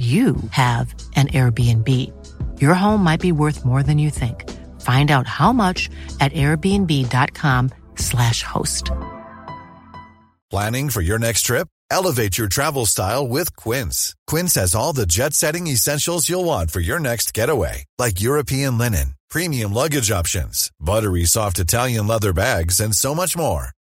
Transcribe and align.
you 0.00 0.36
have 0.52 0.94
an 1.16 1.28
Airbnb. 1.28 1.88
Your 2.58 2.72
home 2.72 3.04
might 3.04 3.20
be 3.20 3.32
worth 3.32 3.66
more 3.66 3.82
than 3.82 3.98
you 3.98 4.08
think. 4.08 4.48
Find 4.80 5.10
out 5.10 5.26
how 5.26 5.52
much 5.52 5.90
at 6.20 6.32
airbnb.com/slash 6.32 8.42
host. 8.42 8.90
Planning 10.50 10.88
for 10.88 11.02
your 11.02 11.18
next 11.18 11.42
trip? 11.42 11.68
Elevate 11.90 12.38
your 12.38 12.48
travel 12.48 12.86
style 12.86 13.28
with 13.28 13.54
Quince. 13.56 14.14
Quince 14.26 14.54
has 14.54 14.74
all 14.74 14.92
the 14.92 15.06
jet 15.06 15.34
setting 15.34 15.66
essentials 15.66 16.28
you'll 16.28 16.44
want 16.44 16.70
for 16.70 16.80
your 16.80 16.98
next 16.98 17.34
getaway, 17.34 17.84
like 17.98 18.20
European 18.20 18.78
linen, 18.78 19.14
premium 19.28 19.72
luggage 19.72 20.10
options, 20.10 20.70
buttery 20.80 21.24
soft 21.24 21.58
Italian 21.58 22.06
leather 22.06 22.32
bags, 22.32 22.80
and 22.80 22.94
so 22.94 23.14
much 23.14 23.36
more. 23.36 23.70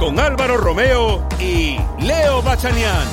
Con 0.00 0.18
Álvaro 0.18 0.56
Romeo 0.56 1.28
y 1.38 1.76
Leo 2.00 2.40
Bachanian. 2.40 3.06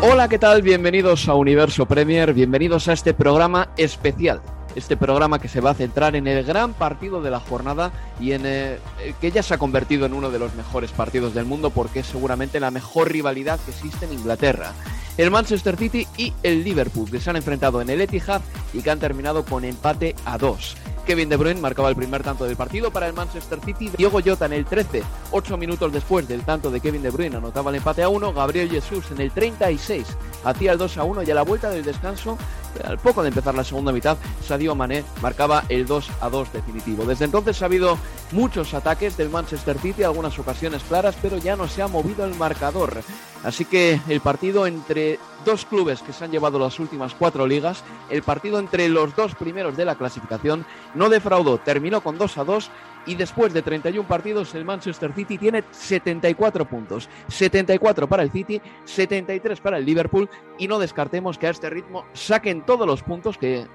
Hola, 0.00 0.30
¿qué 0.30 0.38
tal? 0.38 0.62
Bienvenidos 0.62 1.28
a 1.28 1.34
Universo 1.34 1.84
Premier, 1.84 2.32
bienvenidos 2.32 2.88
a 2.88 2.94
este 2.94 3.12
programa 3.12 3.68
especial. 3.76 4.40
Este 4.74 4.96
programa 4.96 5.38
que 5.40 5.48
se 5.48 5.60
va 5.60 5.72
a 5.72 5.74
centrar 5.74 6.16
en 6.16 6.26
el 6.26 6.42
gran 6.42 6.72
partido 6.72 7.20
de 7.20 7.30
la 7.30 7.38
jornada 7.38 7.92
y 8.18 8.32
en 8.32 8.46
eh, 8.46 8.78
que 9.20 9.30
ya 9.30 9.42
se 9.42 9.52
ha 9.52 9.58
convertido 9.58 10.06
en 10.06 10.14
uno 10.14 10.30
de 10.30 10.38
los 10.38 10.54
mejores 10.54 10.90
partidos 10.90 11.34
del 11.34 11.44
mundo 11.44 11.68
porque 11.68 12.00
es 12.00 12.06
seguramente 12.06 12.60
la 12.60 12.70
mejor 12.70 13.12
rivalidad 13.12 13.60
que 13.60 13.72
existe 13.72 14.06
en 14.06 14.14
Inglaterra. 14.14 14.72
El 15.18 15.30
Manchester 15.30 15.76
City 15.76 16.06
y 16.16 16.32
el 16.42 16.64
Liverpool 16.64 17.10
que 17.10 17.20
se 17.20 17.28
han 17.28 17.36
enfrentado 17.36 17.82
en 17.82 17.90
el 17.90 18.00
Etihad 18.00 18.40
y 18.72 18.80
que 18.80 18.90
han 18.90 19.00
terminado 19.00 19.44
con 19.44 19.66
empate 19.66 20.16
a 20.24 20.38
dos. 20.38 20.78
Kevin 21.06 21.28
De 21.28 21.36
Bruyne 21.36 21.60
marcaba 21.60 21.88
el 21.88 21.96
primer 21.96 22.22
tanto 22.22 22.44
del 22.44 22.56
partido 22.56 22.90
para 22.90 23.06
el 23.06 23.12
Manchester 23.12 23.60
City. 23.64 23.90
Diego 23.96 24.20
Jota 24.24 24.46
en 24.46 24.52
el 24.52 24.64
13, 24.64 25.02
8 25.30 25.56
minutos 25.56 25.92
después 25.92 26.26
del 26.28 26.42
tanto 26.42 26.70
de 26.70 26.80
Kevin 26.80 27.02
De 27.02 27.10
Bruyne, 27.10 27.36
anotaba 27.36 27.70
el 27.70 27.76
empate 27.76 28.02
a 28.02 28.08
1. 28.08 28.32
Gabriel 28.32 28.70
Jesús 28.70 29.10
en 29.10 29.20
el 29.20 29.30
36 29.30 30.06
hacía 30.44 30.72
el 30.72 30.78
2 30.78 30.98
a 30.98 31.04
1 31.04 31.22
y 31.22 31.30
a 31.30 31.34
la 31.34 31.42
vuelta 31.42 31.70
del 31.70 31.84
descanso, 31.84 32.38
al 32.84 32.98
poco 32.98 33.22
de 33.22 33.28
empezar 33.28 33.54
la 33.54 33.64
segunda 33.64 33.92
mitad, 33.92 34.16
Sadio 34.46 34.74
Mané 34.74 35.04
marcaba 35.20 35.64
el 35.68 35.86
2 35.86 36.10
a 36.20 36.28
2 36.28 36.52
definitivo. 36.52 37.04
Desde 37.04 37.24
entonces 37.24 37.60
ha 37.62 37.66
habido 37.66 37.98
muchos 38.32 38.74
ataques 38.74 39.16
del 39.16 39.30
Manchester 39.30 39.78
City, 39.78 40.02
algunas 40.02 40.38
ocasiones 40.38 40.82
claras, 40.84 41.16
pero 41.20 41.38
ya 41.38 41.56
no 41.56 41.68
se 41.68 41.82
ha 41.82 41.88
movido 41.88 42.24
el 42.24 42.34
marcador. 42.34 43.02
Así 43.42 43.64
que 43.64 44.00
el 44.08 44.20
partido 44.20 44.66
entre 44.66 45.18
dos 45.46 45.64
clubes 45.64 46.02
que 46.02 46.12
se 46.12 46.24
han 46.24 46.30
llevado 46.30 46.58
las 46.58 46.78
últimas 46.78 47.14
cuatro 47.14 47.46
ligas, 47.46 47.82
el 48.10 48.22
partido 48.22 48.58
entre 48.58 48.88
los 48.88 49.16
dos 49.16 49.34
primeros 49.34 49.76
de 49.76 49.86
la 49.86 49.94
clasificación, 49.94 50.66
no 50.94 51.08
defraudó, 51.08 51.58
terminó 51.58 52.02
con 52.02 52.18
2 52.18 52.38
a 52.38 52.44
2 52.44 52.70
y 53.06 53.14
después 53.14 53.52
de 53.52 53.62
31 53.62 54.06
partidos 54.06 54.54
el 54.54 54.64
Manchester 54.64 55.12
City 55.12 55.38
tiene 55.38 55.64
74 55.70 56.68
puntos, 56.68 57.08
74 57.28 58.08
para 58.08 58.22
el 58.22 58.30
City, 58.30 58.60
73 58.84 59.60
para 59.60 59.78
el 59.78 59.84
Liverpool 59.84 60.28
y 60.58 60.68
no 60.68 60.78
descartemos 60.78 61.38
que 61.38 61.46
a 61.46 61.50
este 61.50 61.70
ritmo 61.70 62.04
saquen 62.12 62.62
todos 62.66 62.86
los 62.86 63.02
puntos 63.02 63.38
que 63.38 63.66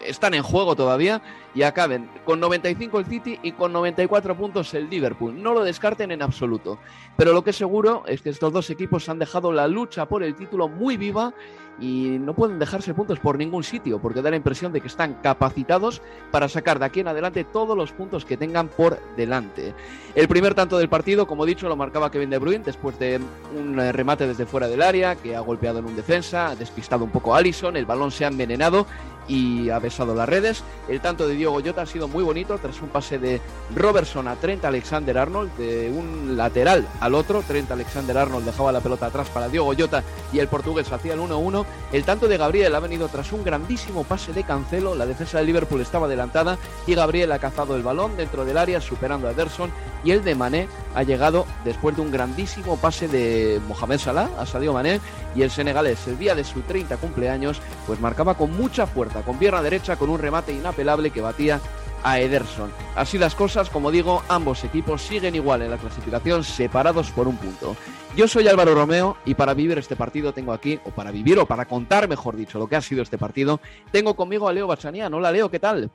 están 0.00 0.34
en 0.34 0.42
juego 0.42 0.76
todavía 0.76 1.22
y 1.54 1.62
acaben 1.62 2.08
con 2.24 2.40
95 2.40 3.00
el 3.00 3.06
City 3.06 3.38
y 3.42 3.52
con 3.52 3.72
94 3.72 4.36
puntos 4.36 4.72
el 4.74 4.88
Liverpool. 4.88 5.42
No 5.42 5.54
lo 5.54 5.64
descarten 5.64 6.10
en 6.12 6.22
absoluto. 6.22 6.78
Pero 7.16 7.32
lo 7.32 7.42
que 7.42 7.50
es 7.50 7.56
seguro 7.56 8.04
es 8.06 8.22
que 8.22 8.30
estos 8.30 8.52
dos 8.52 8.70
equipos 8.70 9.08
han 9.08 9.18
dejado 9.18 9.52
la 9.52 9.66
lucha 9.66 10.06
por 10.06 10.22
el 10.22 10.34
título 10.34 10.68
muy 10.68 10.96
viva 10.96 11.34
y 11.80 12.18
no 12.20 12.34
pueden 12.34 12.58
dejarse 12.58 12.94
puntos 12.94 13.18
por 13.20 13.38
ningún 13.38 13.62
sitio 13.62 14.00
porque 14.00 14.22
da 14.22 14.30
la 14.30 14.36
impresión 14.36 14.72
de 14.72 14.80
que 14.80 14.88
están 14.88 15.14
capacitados 15.22 16.02
para 16.30 16.48
sacar 16.48 16.78
de 16.78 16.86
aquí 16.86 17.00
en 17.00 17.08
adelante 17.08 17.44
todos 17.44 17.76
los 17.76 17.92
puntos 17.92 18.24
que 18.24 18.36
tengan 18.36 18.68
por 18.68 18.98
delante. 19.16 19.74
El 20.14 20.28
primer 20.28 20.54
tanto 20.54 20.78
del 20.78 20.88
partido, 20.88 21.26
como 21.26 21.44
he 21.44 21.48
dicho, 21.48 21.68
lo 21.68 21.76
marcaba 21.76 22.10
Kevin 22.10 22.30
De 22.30 22.38
Bruyne 22.38 22.64
después 22.64 22.98
de 22.98 23.20
un 23.56 23.78
eh, 23.78 23.92
remate 23.92 24.26
desde 24.26 24.46
fuera 24.46 24.68
del 24.68 24.82
área 24.82 25.16
que 25.16 25.36
ha 25.36 25.40
golpeado 25.40 25.78
en 25.78 25.86
un 25.86 25.96
defensa, 25.96 26.48
ha 26.48 26.56
despistado 26.56 27.04
un 27.04 27.10
poco 27.10 27.34
a 27.34 27.38
Allison, 27.38 27.76
el 27.76 27.86
balón 27.86 28.10
se 28.10 28.24
ha 28.24 28.28
envenenado 28.28 28.86
y 29.28 29.70
ha 29.70 29.78
besado 29.78 30.14
las 30.14 30.28
redes. 30.28 30.64
El 30.88 31.00
tanto 31.00 31.28
de 31.28 31.34
Diego 31.34 31.60
Jota 31.64 31.82
ha 31.82 31.86
sido 31.86 32.08
muy 32.08 32.24
bonito 32.24 32.58
tras 32.58 32.80
un 32.80 32.88
pase 32.88 33.18
de 33.18 33.40
Robertson 33.76 34.26
a 34.26 34.36
Trent 34.36 34.64
Alexander 34.64 35.18
Arnold, 35.18 35.54
de 35.56 35.90
un 35.90 36.36
lateral 36.36 36.86
al 37.00 37.14
otro. 37.14 37.42
Trent 37.46 37.70
Alexander 37.70 38.16
Arnold 38.16 38.46
dejaba 38.46 38.72
la 38.72 38.80
pelota 38.80 39.06
atrás 39.06 39.28
para 39.28 39.48
Diego 39.48 39.72
Jota 39.78 40.02
y 40.32 40.38
el 40.38 40.48
portugués 40.48 40.90
hacía 40.90 41.14
el 41.14 41.20
1-1. 41.20 41.64
El 41.92 42.04
tanto 42.04 42.26
de 42.26 42.38
Gabriel 42.38 42.74
ha 42.74 42.80
venido 42.80 43.08
tras 43.08 43.32
un 43.32 43.44
grandísimo 43.44 44.04
pase 44.04 44.32
de 44.32 44.44
Cancelo. 44.44 44.94
La 44.94 45.06
defensa 45.06 45.38
de 45.38 45.44
Liverpool 45.44 45.80
estaba 45.80 46.06
adelantada 46.06 46.56
y 46.86 46.94
Gabriel 46.94 47.30
ha 47.32 47.38
cazado 47.38 47.76
el 47.76 47.82
balón 47.82 48.16
dentro 48.16 48.44
del 48.44 48.56
área, 48.56 48.80
superando 48.80 49.28
a 49.28 49.32
Ederson. 49.32 49.70
Y 50.04 50.12
el 50.12 50.24
de 50.24 50.34
Mané 50.34 50.68
ha 50.94 51.02
llegado 51.02 51.44
después 51.64 51.96
de 51.96 52.02
un 52.02 52.10
grandísimo 52.10 52.76
pase 52.76 53.08
de 53.08 53.60
Mohamed 53.68 53.98
Salah 53.98 54.30
a 54.38 54.46
Sadio 54.46 54.72
Mané. 54.72 55.00
Y 55.34 55.42
el 55.42 55.50
senegalés, 55.50 56.06
el 56.06 56.18
día 56.18 56.34
de 56.34 56.44
su 56.44 56.62
30 56.62 56.96
cumpleaños, 56.96 57.60
pues 57.86 58.00
marcaba 58.00 58.34
con 58.34 58.56
mucha 58.56 58.86
fuerza 58.86 59.17
con 59.22 59.38
pierna 59.38 59.62
derecha 59.62 59.96
con 59.96 60.10
un 60.10 60.18
remate 60.18 60.52
inapelable 60.52 61.10
que 61.10 61.20
batía 61.20 61.60
a 62.02 62.20
Ederson. 62.20 62.70
Así 62.94 63.18
las 63.18 63.34
cosas, 63.34 63.70
como 63.70 63.90
digo, 63.90 64.22
ambos 64.28 64.64
equipos 64.64 65.02
siguen 65.02 65.34
igual 65.34 65.62
en 65.62 65.70
la 65.70 65.78
clasificación, 65.78 66.44
separados 66.44 67.10
por 67.10 67.28
un 67.28 67.36
punto. 67.36 67.76
Yo 68.16 68.28
soy 68.28 68.48
Álvaro 68.48 68.74
Romeo 68.74 69.16
y 69.24 69.34
para 69.34 69.54
vivir 69.54 69.78
este 69.78 69.96
partido 69.96 70.32
tengo 70.32 70.52
aquí, 70.52 70.78
o 70.84 70.90
para 70.90 71.10
vivir 71.10 71.38
o 71.38 71.46
para 71.46 71.66
contar, 71.66 72.08
mejor 72.08 72.36
dicho, 72.36 72.58
lo 72.58 72.68
que 72.68 72.76
ha 72.76 72.82
sido 72.82 73.02
este 73.02 73.18
partido, 73.18 73.60
tengo 73.92 74.14
conmigo 74.14 74.48
a 74.48 74.52
Leo 74.52 74.66
Bachanian. 74.66 75.12
Hola 75.12 75.30
Leo, 75.30 75.50
¿qué 75.50 75.58
tal? 75.58 75.90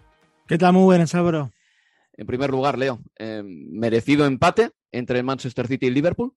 ¿Qué 0.48 0.58
tal? 0.58 0.74
Muy 0.74 0.84
buenas, 0.84 1.16
Álvaro. 1.16 1.52
En 2.16 2.28
primer 2.28 2.52
lugar, 2.52 2.78
Leo, 2.78 3.00
eh, 3.18 3.42
merecido 3.44 4.26
empate 4.26 4.72
entre 4.92 5.18
el 5.18 5.26
Manchester 5.26 5.68
City 5.68 5.88
y 5.88 5.90
Liverpool. 5.90 6.34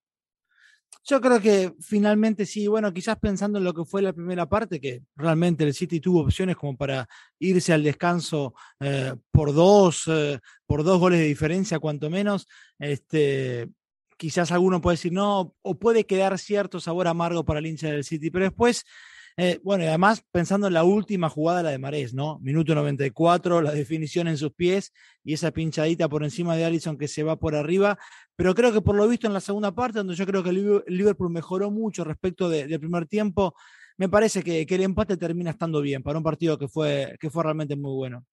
Yo 1.08 1.20
creo 1.20 1.41
que 1.41 1.72
finalmente 1.80 2.44
sí, 2.47 2.66
bueno, 2.66 2.92
quizás 2.92 3.16
pensando 3.19 3.58
en 3.58 3.64
lo 3.64 3.72
que 3.72 3.84
fue 3.84 4.02
la 4.02 4.12
primera 4.12 4.48
parte, 4.48 4.80
que 4.80 5.02
realmente 5.14 5.62
el 5.62 5.72
City 5.72 6.00
tuvo 6.00 6.22
opciones 6.22 6.56
como 6.56 6.76
para 6.76 7.08
irse 7.38 7.72
al 7.72 7.84
descanso 7.84 8.54
eh, 8.80 9.14
por 9.30 9.54
dos, 9.54 10.02
eh, 10.08 10.41
por 10.66 10.82
dos 10.82 10.98
goles 10.98 11.20
de 11.20 11.26
diferencia, 11.26 11.78
cuanto 11.78 12.10
menos. 12.10 12.48
Este, 12.78 13.69
quizás 14.16 14.50
alguno 14.50 14.80
puede 14.80 14.94
decir 14.97 15.12
no, 15.12 15.54
o 15.62 15.78
puede 15.78 16.06
quedar 16.06 16.38
cierto 16.38 16.80
sabor 16.80 17.06
amargo 17.06 17.44
para 17.44 17.60
el 17.60 17.66
hincha 17.66 17.88
del 17.88 18.03
City, 18.03 18.30
pero 18.32 18.47
después 18.47 18.84
eh, 19.38 19.60
bueno, 19.62 19.84
y 19.84 19.86
además 19.86 20.24
pensando 20.33 20.66
en 20.66 20.72
la 20.72 20.84
última 20.84 21.28
jugada, 21.28 21.62
la 21.62 21.71
de 21.71 21.78
Marés, 21.78 22.15
¿no? 22.15 22.38
Minuto 22.38 22.74
94, 22.74 23.60
la 23.60 23.72
definición 23.72 24.28
en 24.28 24.38
sus 24.38 24.53
pies 24.53 24.92
y 25.22 25.34
esa 25.34 25.50
pinchadita 25.50 26.09
por 26.09 26.24
encima 26.24 26.56
de 26.56 26.65
Allison 26.65 26.97
que 26.97 27.06
se 27.06 27.22
va 27.22 27.36
por 27.36 27.54
arriba. 27.54 27.98
Pero 28.34 28.54
creo 28.54 28.72
que 28.72 28.80
por 28.80 28.97
lo 28.97 29.06
visto 29.09 29.27
en 29.27 29.34
la 29.34 29.41
segunda 29.41 29.74
parte, 29.74 29.98
donde 29.98 30.15
yo 30.15 30.27
creo 30.27 30.42
que 30.42 30.53
Liverpool 30.53 31.30
mejoró 31.30 31.71
mucho 31.71 32.03
respecto 32.04 32.48
del 32.48 32.80
primer 32.80 33.06
tiempo, 33.06 33.54
me 33.98 34.09
parece 34.09 34.42
que, 34.42 34.66
que, 34.66 34.74
el 34.74 34.83
empate 34.83 35.16
termina 35.16 35.50
estando 35.50 35.80
bien 35.80 36.03
para 36.03 36.18
un 36.18 36.24
partido 36.24 36.59
que 36.59 36.68
fue, 36.68 37.16
que 37.21 37.30
fue 37.30 37.42
realmente 37.44 37.77
muy 37.77 37.94
bueno. 37.94 38.24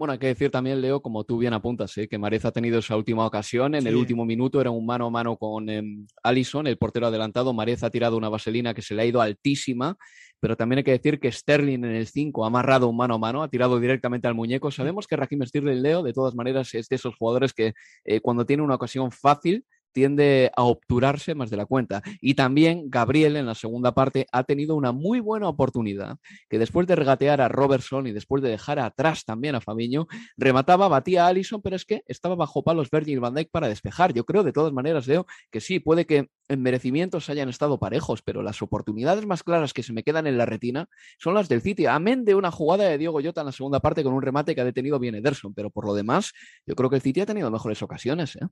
Bueno, 0.00 0.14
hay 0.14 0.18
que 0.18 0.28
decir 0.28 0.50
también, 0.50 0.80
Leo, 0.80 1.02
como 1.02 1.24
tú 1.24 1.36
bien 1.36 1.52
apuntas, 1.52 1.94
¿eh? 1.98 2.08
que 2.08 2.16
Marez 2.16 2.46
ha 2.46 2.52
tenido 2.52 2.78
esa 2.78 2.96
última 2.96 3.26
ocasión. 3.26 3.74
En 3.74 3.82
sí. 3.82 3.88
el 3.88 3.96
último 3.96 4.24
minuto 4.24 4.58
era 4.58 4.70
un 4.70 4.86
mano 4.86 5.08
a 5.08 5.10
mano 5.10 5.36
con 5.36 5.68
eh, 5.68 5.82
Allison, 6.22 6.66
el 6.66 6.78
portero 6.78 7.08
adelantado. 7.08 7.52
Marez 7.52 7.82
ha 7.82 7.90
tirado 7.90 8.16
una 8.16 8.30
vaselina 8.30 8.72
que 8.72 8.80
se 8.80 8.94
le 8.94 9.02
ha 9.02 9.04
ido 9.04 9.20
altísima, 9.20 9.98
pero 10.40 10.56
también 10.56 10.78
hay 10.78 10.84
que 10.84 10.92
decir 10.92 11.20
que 11.20 11.30
Sterling 11.30 11.84
en 11.84 11.94
el 11.96 12.06
5 12.06 12.44
ha 12.44 12.46
amarrado 12.46 12.88
un 12.88 12.96
mano 12.96 13.16
a 13.16 13.18
mano, 13.18 13.42
ha 13.42 13.48
tirado 13.48 13.78
directamente 13.78 14.26
al 14.26 14.34
muñeco. 14.34 14.70
Sabemos 14.70 15.06
que 15.06 15.16
Raheem 15.16 15.44
Sterling, 15.44 15.82
Leo, 15.82 16.02
de 16.02 16.14
todas 16.14 16.34
maneras, 16.34 16.72
es 16.72 16.88
de 16.88 16.96
esos 16.96 17.14
jugadores 17.16 17.52
que 17.52 17.74
eh, 18.06 18.20
cuando 18.20 18.46
tiene 18.46 18.62
una 18.62 18.76
ocasión 18.76 19.12
fácil, 19.12 19.66
tiende 19.92 20.50
a 20.56 20.64
obturarse 20.64 21.34
más 21.34 21.50
de 21.50 21.56
la 21.56 21.66
cuenta. 21.66 22.02
Y 22.20 22.34
también 22.34 22.90
Gabriel 22.90 23.36
en 23.36 23.46
la 23.46 23.54
segunda 23.54 23.92
parte 23.92 24.26
ha 24.32 24.44
tenido 24.44 24.76
una 24.76 24.92
muy 24.92 25.20
buena 25.20 25.48
oportunidad, 25.48 26.16
que 26.48 26.58
después 26.58 26.86
de 26.86 26.96
regatear 26.96 27.40
a 27.40 27.48
Robertson 27.48 28.06
y 28.06 28.12
después 28.12 28.42
de 28.42 28.50
dejar 28.50 28.78
atrás 28.78 29.24
también 29.24 29.54
a 29.54 29.60
Fabiño, 29.60 30.06
remataba, 30.36 30.88
batía 30.88 31.24
a 31.24 31.28
Allison, 31.28 31.60
pero 31.62 31.76
es 31.76 31.84
que 31.84 32.02
estaba 32.06 32.34
bajo 32.34 32.62
palos 32.62 32.90
Virgil 32.90 33.20
van 33.20 33.34
Dijk 33.34 33.50
para 33.50 33.68
despejar. 33.68 34.12
Yo 34.12 34.24
creo 34.24 34.42
de 34.42 34.52
todas 34.52 34.72
maneras, 34.72 35.06
Leo, 35.06 35.26
que 35.50 35.60
sí, 35.60 35.80
puede 35.80 36.06
que 36.06 36.28
en 36.48 36.62
merecimientos 36.62 37.30
hayan 37.30 37.48
estado 37.48 37.78
parejos, 37.78 38.22
pero 38.22 38.42
las 38.42 38.60
oportunidades 38.62 39.24
más 39.26 39.42
claras 39.42 39.72
que 39.72 39.82
se 39.82 39.92
me 39.92 40.02
quedan 40.02 40.26
en 40.26 40.36
la 40.36 40.46
retina 40.46 40.88
son 41.18 41.34
las 41.34 41.48
del 41.48 41.62
City. 41.62 41.86
Amén 41.86 42.24
de 42.24 42.34
una 42.34 42.50
jugada 42.50 42.84
de 42.84 42.98
Diego 42.98 43.20
Llota 43.20 43.42
en 43.42 43.46
la 43.46 43.52
segunda 43.52 43.80
parte 43.80 44.02
con 44.02 44.12
un 44.12 44.22
remate 44.22 44.54
que 44.54 44.60
ha 44.60 44.64
detenido 44.64 44.98
bien 44.98 45.14
Ederson, 45.14 45.54
pero 45.54 45.70
por 45.70 45.86
lo 45.86 45.94
demás, 45.94 46.32
yo 46.66 46.74
creo 46.74 46.90
que 46.90 46.96
el 46.96 47.02
City 47.02 47.20
ha 47.20 47.26
tenido 47.26 47.50
mejores 47.50 47.82
ocasiones. 47.82 48.36
¿eh? 48.36 48.46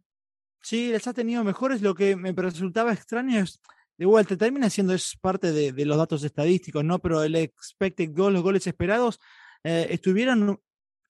Sí, 0.62 0.90
les 0.90 1.06
ha 1.06 1.12
tenido 1.12 1.44
mejores. 1.44 1.82
Lo 1.82 1.94
que 1.94 2.16
me 2.16 2.32
resultaba 2.32 2.92
extraño 2.92 3.40
es, 3.40 3.60
de 3.96 4.06
vuelta, 4.06 4.36
termina 4.36 4.70
siendo 4.70 4.94
es 4.94 5.16
parte 5.20 5.52
de, 5.52 5.84
los 5.84 5.96
datos 5.96 6.22
estadísticos, 6.24 6.84
¿no? 6.84 6.98
Pero 6.98 7.22
el 7.22 7.34
expected 7.36 8.10
goal, 8.12 8.34
los 8.34 8.42
goles 8.42 8.66
esperados, 8.66 9.20
eh, 9.64 9.88
estuvieron 9.90 10.60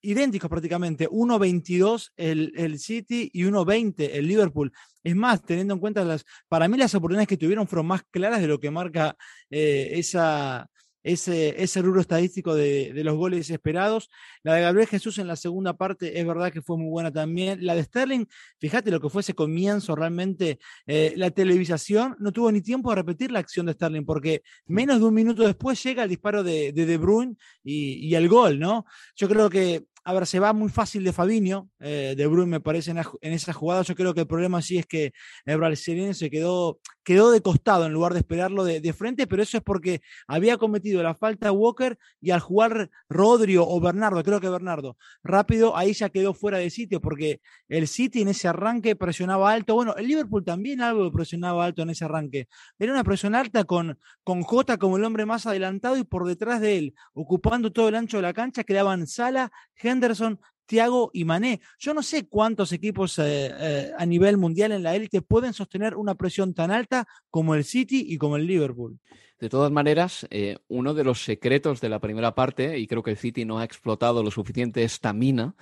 idénticos 0.01 0.49
prácticamente, 0.49 1.09
1.22 1.09 2.11
el, 2.15 2.53
el 2.55 2.79
City 2.79 3.29
y 3.33 3.43
1.20 3.43 4.09
el 4.13 4.27
Liverpool. 4.27 4.71
Es 5.03 5.15
más, 5.15 5.41
teniendo 5.43 5.73
en 5.73 5.79
cuenta 5.79 6.03
las, 6.05 6.25
para 6.47 6.67
mí 6.67 6.77
las 6.77 6.95
oportunidades 6.95 7.27
que 7.27 7.37
tuvieron 7.37 7.67
fueron 7.67 7.87
más 7.87 8.03
claras 8.09 8.41
de 8.41 8.47
lo 8.47 8.59
que 8.59 8.71
marca 8.71 9.15
eh, 9.49 9.91
esa, 9.93 10.69
ese, 11.03 11.61
ese 11.61 11.81
rubro 11.81 12.01
estadístico 12.01 12.55
de, 12.55 12.91
los 13.03 13.15
goles 13.15 13.49
esperados. 13.49 14.09
La 14.43 14.55
de 14.55 14.61
Gabriel 14.61 14.87
Jesús 14.87 15.17
en 15.17 15.27
la 15.27 15.35
segunda 15.35 15.77
parte 15.77 16.19
es 16.19 16.25
verdad 16.25 16.51
que 16.51 16.61
fue 16.61 16.77
muy 16.77 16.89
buena 16.89 17.11
también. 17.11 17.65
La 17.65 17.75
de 17.75 17.83
Sterling, 17.83 18.25
fíjate 18.59 18.91
lo 18.91 18.99
que 18.99 19.09
fue 19.09 19.21
ese 19.21 19.33
comienzo 19.33 19.95
realmente. 19.95 20.59
Eh, 20.85 21.13
la 21.15 21.31
televisación 21.31 22.15
no 22.19 22.31
tuvo 22.31 22.51
ni 22.51 22.61
tiempo 22.61 22.89
de 22.89 22.95
repetir 22.97 23.31
la 23.31 23.39
acción 23.39 23.65
de 23.65 23.73
Sterling 23.73 24.05
porque 24.05 24.43
menos 24.65 24.99
de 24.99 25.05
un 25.05 25.13
minuto 25.13 25.43
después 25.43 25.81
llega 25.83 26.03
el 26.03 26.09
disparo 26.09 26.43
de 26.43 26.71
De, 26.71 26.85
de 26.85 26.97
Bruyne 26.97 27.35
y, 27.63 28.07
y, 28.07 28.15
el 28.15 28.27
gol, 28.27 28.59
¿no? 28.59 28.85
Yo 29.15 29.29
creo 29.29 29.49
que 29.49 29.85
a 30.09 30.13
ver, 30.13 30.25
se 30.25 30.39
va 30.39 30.53
muy 30.53 30.69
fácil 30.69 31.03
de 31.03 31.13
Fabinho, 31.13 31.69
eh, 31.79 32.15
de 32.17 32.27
Bruyne 32.27 32.49
me 32.49 32.59
parece 32.59 32.89
en, 32.89 33.33
esa 33.33 33.53
jugada. 33.53 33.83
Yo 33.83 33.95
creo 33.95 34.13
que 34.13 34.21
el 34.21 34.27
problema 34.27 34.61
sí 34.61 34.77
es 34.77 34.87
que 34.87 35.11
el 35.45 35.57
brasileño 35.57 36.13
se 36.13 36.31
quedó, 36.31 36.79
quedó 37.09 37.31
de 37.31 37.41
costado 37.41 37.87
en 37.87 37.91
lugar 37.91 38.13
de 38.13 38.19
esperarlo 38.19 38.63
de, 38.63 38.93
frente, 38.93 39.25
pero 39.25 39.41
eso 39.41 39.57
es 39.57 39.63
porque 39.63 40.03
había 40.27 40.59
cometido 40.59 41.01
la 41.01 41.15
falta 41.15 41.51
Walker 41.51 41.97
y 42.21 42.29
al 42.29 42.39
jugar 42.39 42.91
Rodrigo 43.09 43.65
o 43.67 43.81
Bernardo, 43.81 44.21
creo 44.21 44.39
que 44.39 44.47
Bernardo, 44.47 44.95
rápido, 45.23 45.75
ahí 45.75 45.93
ya 45.93 46.09
quedó 46.09 46.35
fuera 46.35 46.59
de 46.59 46.69
sitio 46.69 47.01
porque 47.01 47.41
el 47.67 47.87
City 47.87 48.21
en 48.21 48.27
ese 48.27 48.47
arranque 48.47 48.95
presionaba 48.95 49.51
alto. 49.51 49.73
Bueno, 49.73 49.95
el 49.95 50.05
Liverpool 50.05 50.45
también 50.45 50.81
algo 50.81 51.11
presionaba 51.11 51.65
alto 51.65 51.81
en 51.81 51.89
ese 51.89 52.05
arranque. 52.05 52.47
Era 52.77 52.91
una 52.91 53.03
presión 53.03 53.33
alta 53.33 53.63
con, 53.63 53.97
con 54.23 54.43
Jota 54.43 54.77
como 54.77 54.97
el 54.97 55.03
hombre 55.03 55.25
más 55.25 55.47
adelantado 55.47 55.97
y 55.97 56.03
por 56.03 56.27
detrás 56.27 56.61
de 56.61 56.77
él, 56.77 56.93
ocupando 57.13 57.71
todo 57.71 57.89
el 57.89 57.95
ancho 57.95 58.17
de 58.17 58.21
la 58.21 58.33
cancha, 58.33 58.63
quedaban 58.63 59.07
Sala, 59.07 59.51
Henderson, 59.75 60.39
Thiago 60.69 61.09
y 61.13 61.25
Mané. 61.25 61.61
Yo 61.79 61.95
no 61.95 62.03
sé 62.03 62.27
cuántos 62.27 62.71
equipos 62.71 63.17
eh, 63.17 63.51
eh, 63.59 63.91
a 63.97 64.05
nivel 64.05 64.37
mundial 64.37 64.71
en 64.71 64.83
la 64.83 64.95
élite 64.95 65.23
pueden 65.23 65.51
sostener 65.51 65.95
una 65.95 66.13
presión 66.13 66.53
tan 66.53 66.69
alta 66.69 67.07
como 67.31 67.55
el 67.55 67.63
City 67.63 68.05
y 68.07 68.17
como 68.19 68.35
el 68.35 68.45
Liverpool. 68.45 68.99
De 69.39 69.49
todas 69.49 69.71
maneras, 69.71 70.27
eh, 70.29 70.57
uno 70.67 70.93
de 70.93 71.03
los 71.03 71.23
secretos 71.23 71.81
de 71.81 71.89
la 71.89 71.99
primera 71.99 72.35
parte, 72.35 72.77
y 72.77 72.85
creo 72.85 73.01
que 73.01 73.11
el 73.11 73.17
City 73.17 73.45
no 73.45 73.57
ha 73.57 73.63
explotado 73.63 74.21
lo 74.21 74.29
suficiente 74.29 74.83
estamina, 74.83 75.55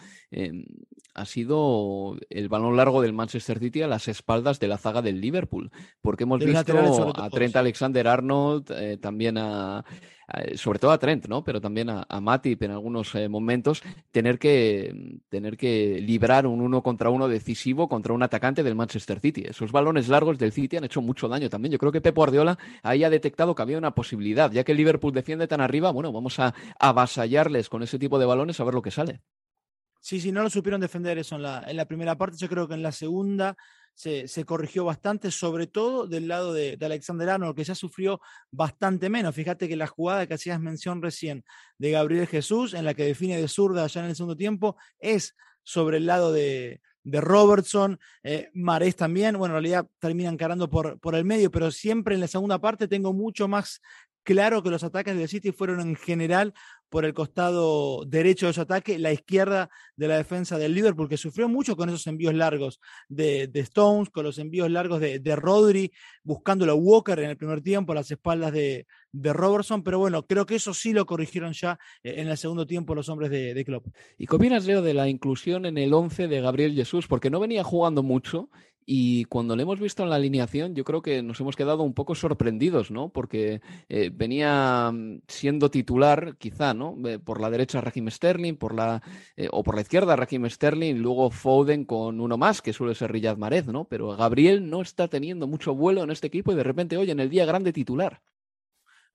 ha 1.18 1.25
sido 1.25 2.16
el 2.30 2.48
balón 2.48 2.78
largo 2.78 3.02
del 3.02 3.14
Manchester 3.14 3.60
City 3.60 3.81
a 3.81 3.88
las 3.88 4.08
espaldas 4.08 4.60
de 4.60 4.68
la 4.68 4.78
zaga 4.78 5.02
del 5.02 5.19
Liverpool, 5.19 5.72
porque 6.02 6.24
hemos 6.24 6.40
visto 6.40 7.14
a 7.16 7.30
Trent 7.30 7.56
Alexander 7.56 8.08
Arnold, 8.08 9.00
también 9.02 9.38
a, 9.38 9.84
eh, 10.34 10.58
sobre 10.58 10.78
todo 10.78 10.92
a 10.92 10.98
Trent, 10.98 11.28
¿no? 11.28 11.44
Pero 11.44 11.62
también 11.62 11.90
a, 11.90 12.06
Matip 12.19 12.62
en 12.64 12.72
algunos 12.72 13.16
eh, 13.16 13.30
momentos, 13.30 13.81
tener 14.12 14.38
que, 14.38 15.22
tener 15.30 15.56
que 15.56 16.02
librar 16.02 16.46
un 16.46 16.60
uno 16.60 16.84
contra 16.84 17.10
uno 17.10 17.30
decisivo 17.30 17.88
contra 17.88 18.14
un 18.14 18.22
atacante 18.24 18.62
del 18.62 18.75
Manchester 18.75 19.22
City. 19.22 19.44
Esos 19.48 19.72
balones 19.72 20.10
largos 20.10 20.38
del 20.38 20.52
City 20.52 20.75
han 20.75 20.84
hecho 20.84 21.02
mucho 21.02 21.30
daño 21.30 21.50
también. 21.50 21.72
Yo 21.72 21.78
creo 21.78 21.94
que 21.94 22.02
Pep 22.02 22.16
Guardiola 22.16 22.58
ahí 22.84 23.06
ha 23.06 23.10
detectado 23.10 23.56
que 23.56 23.62
había 23.62 23.78
una 23.78 23.96
posibilidad. 23.96 24.52
Ya 24.52 24.66
que 24.66 24.74
el 24.74 24.78
Liverpool 24.78 25.14
defiende 25.14 25.48
tan 25.48 25.62
arriba, 25.62 25.92
bueno, 25.92 26.12
vamos 26.12 26.40
a 26.40 26.54
avasallarles 26.78 27.69
con 27.69 27.84
ese 27.84 27.98
tipo 27.98 28.19
de 28.19 28.25
balones 28.25 28.60
a 28.60 28.66
ver 28.66 28.74
lo 28.74 28.81
que 28.81 28.92
sale. 28.92 29.22
Sí, 30.07 30.21
sí, 30.21 30.31
no 30.31 30.42
lo 30.42 30.50
supieron 30.50 30.80
defender 30.80 31.18
eso 31.18 31.36
en 31.36 31.42
la, 31.42 31.86
primera 31.86 32.18
parte. 32.18 32.38
Yo 32.38 32.48
creo 32.48 32.65
que 32.65 32.75
en 32.75 32.81
la 32.81 32.94
segunda 32.94 33.57
se, 33.94 34.25
corrigió 34.45 34.86
bastante, 34.86 35.31
sobre 35.31 35.68
todo 35.68 36.07
del 36.07 36.30
lado 36.30 36.54
de, 36.54 36.77
Alexander 36.80 37.30
Arnold, 37.30 37.57
que 37.57 37.65
ya 37.65 37.75
sufrió 37.75 38.21
bastante 38.50 39.09
menos. 39.09 39.36
Fíjate 39.36 39.68
que 39.68 39.75
la 39.75 39.86
jugada 39.86 40.25
que 40.25 40.36
hacías 40.36 40.62
mención 40.62 41.01
recién 41.01 41.44
de 41.77 41.92
Gabriel 41.92 42.25
Jesús, 42.25 42.74
en 42.74 42.86
la 42.86 42.94
que 42.94 43.04
define 43.04 43.36
de 43.36 43.50
zurda 43.50 43.86
ya 43.88 44.00
en 44.00 44.12
el 44.12 44.15
segundo 44.15 44.38
tiempo, 44.38 44.77
es 44.98 45.36
sobre 45.63 45.98
el 45.98 46.06
lado 46.06 46.31
de, 46.31 46.80
Robertson, 47.04 48.00
eh, 48.24 48.50
Marés 48.54 48.95
también, 48.95 49.38
bueno, 49.38 49.56
en 49.57 49.62
realidad 49.62 49.88
termina 50.00 50.30
encarando 50.30 50.69
por, 50.69 51.01
por 51.01 51.15
el 51.15 51.25
medio, 51.25 51.51
pero 51.51 51.69
siempre 51.69 52.15
en 52.15 52.21
la 52.21 52.27
segunda 52.27 52.59
parte 52.59 52.88
tengo 52.88 53.12
mucho 53.12 53.50
más 53.50 53.81
claro 54.27 54.62
que 54.62 54.69
los 54.69 54.83
ataques 54.83 55.18
del 55.18 55.30
City 55.30 55.54
fueron 55.54 55.80
en 55.80 55.95
general 55.95 56.54
por 56.89 57.06
el 57.06 57.13
costado 57.13 58.06
derecho 58.06 58.48
de 58.48 58.54
su 58.54 58.62
ataque, 58.62 58.98
la 58.98 59.12
izquierda 59.12 59.69
de 59.95 60.07
la 60.07 60.18
defensa 60.18 60.57
del 60.57 60.74
Liverpool, 60.74 61.10
que 61.10 61.18
sufrió 61.18 61.50
mucho 61.50 61.75
con 61.75 61.89
esos 61.89 62.07
envíos 62.07 62.34
largos 62.34 62.80
de, 63.10 63.50
Stones, 63.54 64.10
con 64.10 64.24
los 64.24 64.38
envíos 64.38 64.69
largos 64.69 65.00
de, 65.00 65.36
Rodri, 65.36 65.92
buscándolo 66.24 66.74
a 66.74 66.75
Walker 66.75 67.19
en 67.19 67.30
el 67.30 67.38
primer 67.38 67.62
tiempo 67.62 67.92
a 67.92 67.95
las 67.95 68.12
espaldas 68.12 68.54
de, 68.54 68.86
Robertson, 69.13 69.84
pero 69.84 70.00
bueno, 70.00 70.25
creo 70.25 70.45
que 70.45 70.56
eso 70.56 70.74
sí 70.74 70.94
lo 70.94 71.06
corrigieron 71.06 71.51
ya 71.54 71.80
eh, 72.04 72.16
en 72.18 72.28
el 72.28 72.38
segundo 72.38 72.68
tiempo 72.68 72.94
los 72.94 73.10
hombres 73.10 73.31
de, 73.31 73.63
Klopp. 73.66 73.88
¿Y 74.18 74.28
opinas, 74.33 74.66
Leo, 74.66 74.81
de 74.81 74.94
la 74.94 75.10
inclusión 75.10 75.66
en 75.66 75.78
el 75.78 75.94
11 75.94 76.28
de 76.28 76.42
Gabriel 76.42 76.75
Jesús? 76.75 77.07
Porque 77.07 77.30
no 77.30 77.40
venía 77.40 77.63
jugando 77.63 78.04
mucho 78.04 78.50
y 78.89 79.25
cuando 79.25 79.57
le 79.57 79.63
hemos 79.63 79.81
visto 79.81 80.04
en 80.04 80.10
la 80.10 80.16
alineación, 80.16 80.74
yo 80.74 80.86
creo 80.86 81.01
que 81.01 81.22
nos 81.22 81.42
hemos 81.42 81.57
quedado 81.57 81.84
un 81.84 81.94
poco 81.94 82.16
sorprendidos, 82.16 82.89
¿no? 82.89 83.10
Porque 83.10 83.60
eh, 83.89 84.10
venía 84.13 84.89
mm, 84.94 85.24
siendo 85.28 85.69
titular, 85.69 86.38
quizá, 86.38 86.74
¿no? 86.74 86.95
por 87.25 87.42
la 87.42 87.50
derecha 87.50 87.81
Raheem 87.81 88.10
Sterling, 88.10 88.56
por 88.56 88.74
la, 88.74 89.04
eh, 89.36 89.50
o 89.51 89.62
por 89.62 89.75
la 89.75 89.81
izquierda 89.81 90.16
Raheem 90.16 90.50
Sterling, 90.50 90.95
y 90.95 91.00
luego 91.00 91.30
Foden 91.30 91.84
con 91.84 92.22
uno 92.22 92.38
más, 92.38 92.62
que 92.62 92.72
suele 92.72 92.95
ser 92.95 93.12
Riyad 93.12 93.36
Mahrez, 93.36 93.68
¿no? 93.68 93.89
Pero 93.89 94.16
Gabriel 94.16 94.69
no 94.69 94.81
está 94.81 95.10
teniendo 95.10 95.48
mucho 95.48 95.75
vuelo 95.75 96.04
en 96.04 96.12
este 96.12 96.28
equipo 96.28 96.54
y 96.54 96.56
de 96.56 96.63
repente, 96.63 96.95
oye, 96.95 97.12
en 97.12 97.19
el 97.19 97.30
día 97.30 97.45
grande 97.45 97.74
titular. 97.74 98.22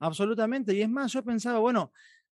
Absolutamente. 0.00 0.74
Y 0.74 0.82
es 0.82 0.90
más, 0.90 1.12
yo 1.12 1.24
pensaba, 1.24 1.60
bueno, 1.60 1.92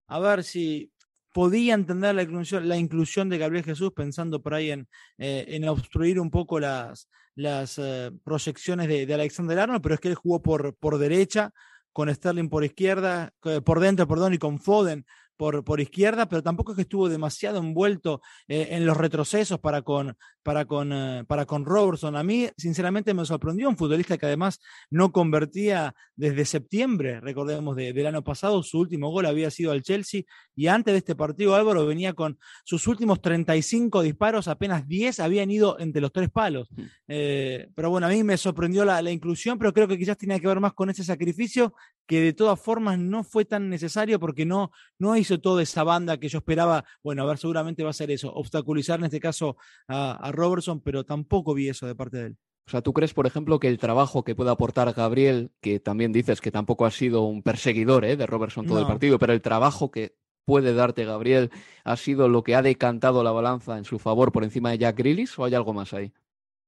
a 0.07 0.19
ver 0.19 0.45
si 0.45 0.89
podía 1.36 1.74
entender 1.74 2.15
la 2.15 2.24
inclusión, 2.24 2.70
la 2.70 2.77
inclusión 2.77 3.27
de 3.27 3.38
Gabriel 3.38 3.65
Jesús 3.65 3.92
pensando 3.94 4.42
por 4.42 4.54
ahí 4.54 4.72
en, 4.72 4.88
eh, 5.18 5.44
en 5.50 5.68
obstruir 5.68 6.18
un 6.18 6.32
poco 6.32 6.62
las, 6.62 7.10
las 7.36 7.77
eh, 7.77 8.10
proyecciones 8.24 8.88
de, 8.88 9.06
de, 9.06 9.13
Alexander 9.13 9.60
Arnold, 9.60 9.82
pero 9.82 9.96
es 9.96 10.00
que 10.00 10.08
él 10.08 10.15
jugó 10.15 10.42
por, 10.42 10.77
por 10.77 10.98
derecha, 10.98 11.51
con 11.92 12.13
Sterling 12.13 12.48
por 12.48 12.63
izquierda, 12.63 13.34
por 13.65 13.82
dentro, 13.82 14.08
perdón, 14.08 14.34
y 14.34 14.38
con 14.38 14.60
Foden 14.60 15.06
por, 15.38 15.63
por 15.63 15.80
izquierda, 15.80 16.27
pero 16.27 16.44
tampoco 16.44 16.72
es 16.72 16.75
que 16.75 16.82
estuvo 16.84 17.10
demasiado 17.10 17.60
envuelto 17.60 18.22
eh, 18.48 18.70
en 18.72 18.86
los 18.86 18.98
retrocesos 18.98 19.60
para 19.60 19.82
con, 19.82 20.18
para, 20.44 20.65
con, 20.65 20.92
eh, 20.94 21.24
para 21.27 21.46
con 21.46 21.65
Robertson. 21.65 22.15
A 22.15 22.24
mí, 22.24 22.48
sinceramente, 22.58 23.13
me 23.13 23.25
sorprendió 23.25 23.70
un 23.70 23.77
futbolista 23.77 24.18
que 24.18 24.25
además 24.25 24.60
no 24.89 25.12
convertía 25.12 25.94
desde 26.15 26.46
septiembre, 26.46 27.20
recordemos, 27.20 27.75
del 27.75 28.06
año 28.06 28.24
pasado. 28.24 28.63
Su 28.63 28.80
último 28.80 29.10
gol 29.10 29.25
había 29.25 29.51
sido 29.51 29.72
al 29.72 29.84
Chelsea 29.84 30.22
y 30.56 30.68
antes 30.68 30.94
de 30.94 31.00
este 31.00 31.15
partido 31.15 31.56
Álvaro 31.56 31.86
venía 31.86 32.13
con 32.13 32.38
sus 32.63 32.88
últimos 32.88 33.22
35 33.22 34.01
disparos, 34.01 34.48
apenas 34.48 34.88
10 34.88 35.20
habían 35.20 35.51
ido 35.51 35.80
entre 35.80 36.01
los 36.01 36.12
tres 36.12 36.30
palos. 36.30 36.70
Mm. 36.72 36.82
Eh, 37.08 37.70
pero 37.75 37.89
bueno, 37.89 38.08
a 38.08 38.10
mí 38.10 38.24
me 38.24 38.38
sorprendió 38.38 38.86
la, 38.86 39.01
la 39.01 39.12
inclusión, 39.12 39.58
pero 39.58 39.74
creo 39.74 39.88
que 39.88 39.98
quizás 39.98 40.18
tenía 40.18 40.39
que 40.39 40.48
ver 40.48 40.60
más 40.60 40.74
con 40.74 40.89
ese 40.89 41.04
sacrificio 41.04 41.74
que 42.05 42.21
de 42.21 42.33
todas 42.33 42.59
formas 42.59 43.00
no 43.00 43.24
fue 43.24 43.45
tan 43.45 43.69
necesario 43.69 44.19
porque 44.19 44.45
no, 44.45 44.71
no 45.00 45.15
hizo 45.17 45.39
toda 45.39 45.63
esa 45.63 45.83
banda 45.83 46.17
que 46.17 46.29
yo 46.29 46.39
esperaba. 46.39 46.85
Bueno, 47.03 47.24
a 47.24 47.25
ver, 47.25 47.38
seguramente 47.38 47.83
va 47.83 47.89
a 47.89 47.93
ser 47.93 48.12
eso, 48.12 48.31
obstaculizar 48.33 49.00
en 49.00 49.05
este 49.05 49.19
caso 49.19 49.57
a, 49.88 50.31
Robertson, 50.31 50.81
pero 50.81 51.03
tampoco 51.03 51.53
vi 51.53 51.69
eso 51.69 51.88
de 51.88 51.95
parte 51.95 52.17
de 52.17 52.25
él. 52.27 52.38
O 52.67 52.71
sea, 52.71 52.81
¿tú 52.81 52.93
crees, 52.93 53.13
por 53.13 53.27
ejemplo, 53.27 53.59
que 53.59 53.67
el 53.67 53.77
trabajo 53.77 54.24
que 54.24 54.33
puede 54.33 54.50
aportar 54.50 54.91
Gabriel, 54.93 55.51
que 55.62 55.79
también 55.79 56.12
dices 56.12 56.41
que 56.41 56.51
tampoco 56.51 56.85
ha 56.85 56.91
sido 56.91 57.21
un 57.21 57.43
perseguidor 57.43 58.05
¿eh? 58.05 58.17
de 58.17 58.25
Robertson 58.25 58.65
todo 58.65 58.79
el 58.79 58.88
partido, 58.88 59.19
pero 59.19 59.33
el 59.33 59.41
trabajo 59.41 59.91
que 59.91 60.15
puede 60.45 60.74
darte 60.74 61.05
Gabriel 61.05 61.51
ha 61.83 61.95
sido 61.95 62.27
lo 62.27 62.43
que 62.43 62.55
ha 62.55 62.62
decantado 62.62 63.24
la 63.24 63.31
balanza 63.31 63.77
en 63.77 63.85
su 63.85 64.00
favor 64.00 64.31
por 64.31 64.43
encima 64.43 64.71
de 64.71 64.79
Jack 64.79 64.97
Grealish 64.97 65.33
o 65.38 65.45
hay 65.45 65.53
algo 65.53 65.74
más 65.74 65.93
ahí? 65.93 66.12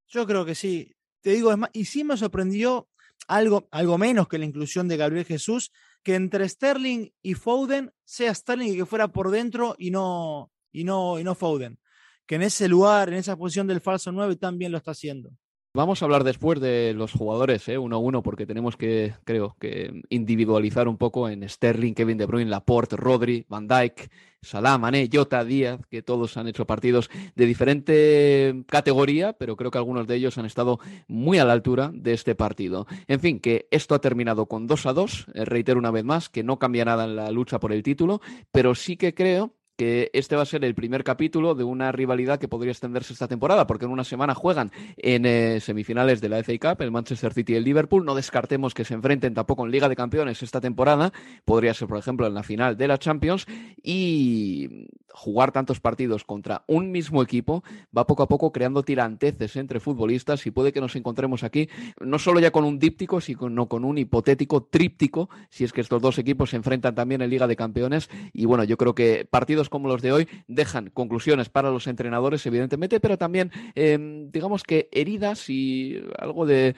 Yo 0.07 0.25
creo 0.25 0.45
que 0.45 0.55
sí. 0.55 0.95
Te 1.21 1.31
digo, 1.31 1.51
es 1.51 1.57
más, 1.57 1.69
y 1.73 1.85
sí 1.85 2.03
me 2.03 2.15
sorprendió 2.15 2.87
algo, 3.27 3.67
algo 3.71 3.97
menos 3.97 4.27
que 4.27 4.37
la 4.37 4.45
inclusión 4.45 4.87
de 4.87 4.97
Gabriel 4.97 5.25
Jesús, 5.25 5.71
que 6.03 6.15
entre 6.15 6.47
Sterling 6.47 7.09
y 7.21 7.33
Foden 7.33 7.91
sea 8.05 8.33
Sterling 8.33 8.73
y 8.73 8.77
que 8.77 8.85
fuera 8.85 9.09
por 9.09 9.29
dentro 9.29 9.75
y 9.77 9.91
no, 9.91 10.51
y 10.71 10.83
no, 10.83 11.19
y 11.19 11.23
no 11.23 11.35
Foden. 11.35 11.79
Que 12.25 12.35
en 12.35 12.43
ese 12.43 12.67
lugar, 12.67 13.09
en 13.09 13.15
esa 13.15 13.37
posición 13.37 13.67
del 13.67 13.81
falso 13.81 14.11
9 14.11 14.35
también 14.37 14.71
lo 14.71 14.77
está 14.77 14.91
haciendo. 14.91 15.31
Vamos 15.77 16.01
a 16.01 16.05
hablar 16.05 16.23
después 16.23 16.59
de 16.59 16.95
los 16.95 17.11
jugadores, 17.11 17.69
¿eh? 17.69 17.77
uno 17.77 17.97
a 17.97 17.99
uno, 17.99 18.23
porque 18.23 18.47
tenemos 18.47 18.75
que, 18.75 19.13
creo, 19.25 19.55
que 19.59 20.01
individualizar 20.09 20.87
un 20.87 20.97
poco 20.97 21.29
en 21.29 21.47
Sterling, 21.47 21.93
Kevin 21.93 22.17
De 22.17 22.25
Bruyne, 22.25 22.49
Laporte, 22.49 22.95
Rodri, 22.95 23.45
Van 23.47 23.67
Dijk, 23.67 24.09
Salah, 24.41 24.79
Mané, 24.79 25.07
Jota, 25.13 25.45
Díaz, 25.45 25.79
que 25.87 26.01
todos 26.01 26.35
han 26.35 26.47
hecho 26.47 26.65
partidos 26.65 27.11
de 27.35 27.45
diferente 27.45 28.63
categoría, 28.65 29.33
pero 29.33 29.55
creo 29.55 29.69
que 29.69 29.77
algunos 29.77 30.07
de 30.07 30.15
ellos 30.15 30.39
han 30.39 30.47
estado 30.47 30.79
muy 31.07 31.37
a 31.37 31.45
la 31.45 31.53
altura 31.53 31.91
de 31.93 32.13
este 32.13 32.33
partido. 32.33 32.87
En 33.07 33.19
fin, 33.19 33.39
que 33.39 33.67
esto 33.69 33.93
ha 33.93 34.01
terminado 34.01 34.47
con 34.47 34.65
2 34.65 34.85
a 34.87 34.93
2. 34.93 35.27
Eh, 35.35 35.45
reitero 35.45 35.77
una 35.77 35.91
vez 35.91 36.03
más 36.03 36.27
que 36.27 36.41
no 36.41 36.57
cambia 36.57 36.85
nada 36.85 37.05
en 37.05 37.15
la 37.15 37.29
lucha 37.29 37.59
por 37.59 37.71
el 37.71 37.83
título, 37.83 38.19
pero 38.51 38.73
sí 38.73 38.97
que 38.97 39.13
creo 39.13 39.53
que 39.77 40.09
este 40.13 40.35
va 40.35 40.41
a 40.41 40.45
ser 40.45 40.65
el 40.65 40.75
primer 40.75 41.03
capítulo 41.03 41.55
de 41.55 41.63
una 41.63 41.91
rivalidad 41.91 42.39
que 42.39 42.47
podría 42.47 42.71
extenderse 42.71 43.13
esta 43.13 43.27
temporada, 43.27 43.67
porque 43.67 43.85
en 43.85 43.91
una 43.91 44.03
semana 44.03 44.35
juegan 44.35 44.71
en 44.97 45.25
eh, 45.25 45.59
semifinales 45.61 46.19
de 46.19 46.29
la 46.29 46.43
FA 46.43 46.53
Cup, 46.59 46.81
el 46.81 46.91
Manchester 46.91 47.33
City 47.33 47.53
y 47.53 47.55
el 47.57 47.63
Liverpool. 47.63 48.03
No 48.03 48.15
descartemos 48.15 48.73
que 48.73 48.83
se 48.83 48.95
enfrenten 48.95 49.33
tampoco 49.33 49.65
en 49.65 49.71
Liga 49.71 49.87
de 49.87 49.95
Campeones 49.95 50.41
esta 50.43 50.59
temporada. 50.59 51.13
Podría 51.45 51.73
ser, 51.73 51.87
por 51.87 51.97
ejemplo, 51.99 52.27
en 52.27 52.33
la 52.33 52.43
final 52.43 52.75
de 52.75 52.87
la 52.87 52.97
Champions. 52.97 53.45
Y 53.81 54.87
jugar 55.17 55.51
tantos 55.51 55.79
partidos 55.79 56.23
contra 56.23 56.63
un 56.67 56.91
mismo 56.91 57.23
equipo 57.23 57.63
va 57.95 58.05
poco 58.05 58.21
a 58.21 58.27
poco 58.27 58.51
creando 58.51 58.83
tiranteces 58.83 59.55
entre 59.55 59.79
futbolistas 59.79 60.45
y 60.45 60.51
puede 60.51 60.71
que 60.71 60.79
nos 60.79 60.95
encontremos 60.95 61.43
aquí 61.43 61.69
no 61.99 62.19
solo 62.19 62.39
ya 62.39 62.51
con 62.51 62.63
un 62.63 62.77
díptico, 62.77 63.19
sino 63.19 63.67
con 63.67 63.83
un 63.83 63.97
hipotético 63.97 64.63
tríptico, 64.63 65.29
si 65.49 65.63
es 65.63 65.73
que 65.73 65.81
estos 65.81 66.03
dos 66.03 66.19
equipos 66.19 66.51
se 66.51 66.57
enfrentan 66.57 66.93
también 66.93 67.23
en 67.23 67.31
Liga 67.31 67.47
de 67.47 67.55
Campeones. 67.55 68.09
Y 68.31 68.45
bueno, 68.45 68.63
yo 68.63 68.77
creo 68.77 68.93
que 68.93 69.27
partidos 69.29 69.66
como 69.69 69.87
los 69.87 70.01
de 70.01 70.11
hoy 70.11 70.27
dejan 70.47 70.89
conclusiones 70.89 71.49
para 71.49 71.69
los 71.69 71.87
entrenadores, 71.87 72.45
evidentemente, 72.45 72.99
pero 72.99 73.17
también, 73.17 73.51
em, 73.75 74.31
digamos 74.31 74.63
que 74.63 74.89
heridas 74.91 75.49
y 75.49 76.01
algo 76.17 76.45
de, 76.45 76.75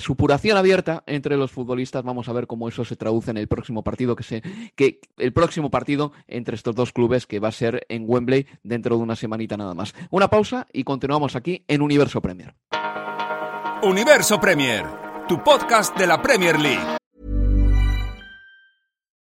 supuración 0.00 0.58
abierta 0.58 1.02
entre 1.06 1.36
los 1.36 1.50
futbolistas. 1.50 2.04
Vamos 2.04 2.28
a 2.28 2.32
ver 2.32 2.46
cómo 2.46 2.68
eso 2.68 2.84
se 2.84 2.96
traduce 2.96 3.30
en 3.30 3.38
el 3.38 3.48
próximo 3.48 3.82
partido, 3.82 4.16
que, 4.16 4.22
se, 4.22 4.42
que 4.76 5.00
el 5.16 5.32
próximo 5.32 5.70
partido 5.70 6.12
entre 6.28 6.56
estos 6.56 6.74
dos 6.74 6.92
clubes 6.92 7.26
que 7.26 7.40
va 7.40 7.48
a 7.48 7.52
ser 7.52 7.86
en 7.88 8.04
Wembley 8.06 8.46
dentro 8.62 8.96
de 8.96 9.02
una 9.02 9.16
semanita 9.16 9.56
nada 9.56 9.74
más. 9.74 9.94
Una 10.10 10.28
pausa 10.28 10.66
y 10.72 10.84
continuamos 10.84 11.36
aquí 11.36 11.64
en 11.68 11.82
Universo 11.82 12.20
Premier. 12.20 12.54
Universo 13.82 14.40
Premier, 14.40 14.86
tu 15.28 15.42
podcast 15.42 15.96
de 15.96 16.06
la 16.06 16.22
Premier 16.22 16.58
League. 16.58 17.03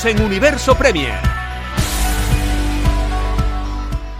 Seguimos 0.00 0.04
en 0.06 0.26
Universo 0.26 0.74
Premier. 0.76 1.18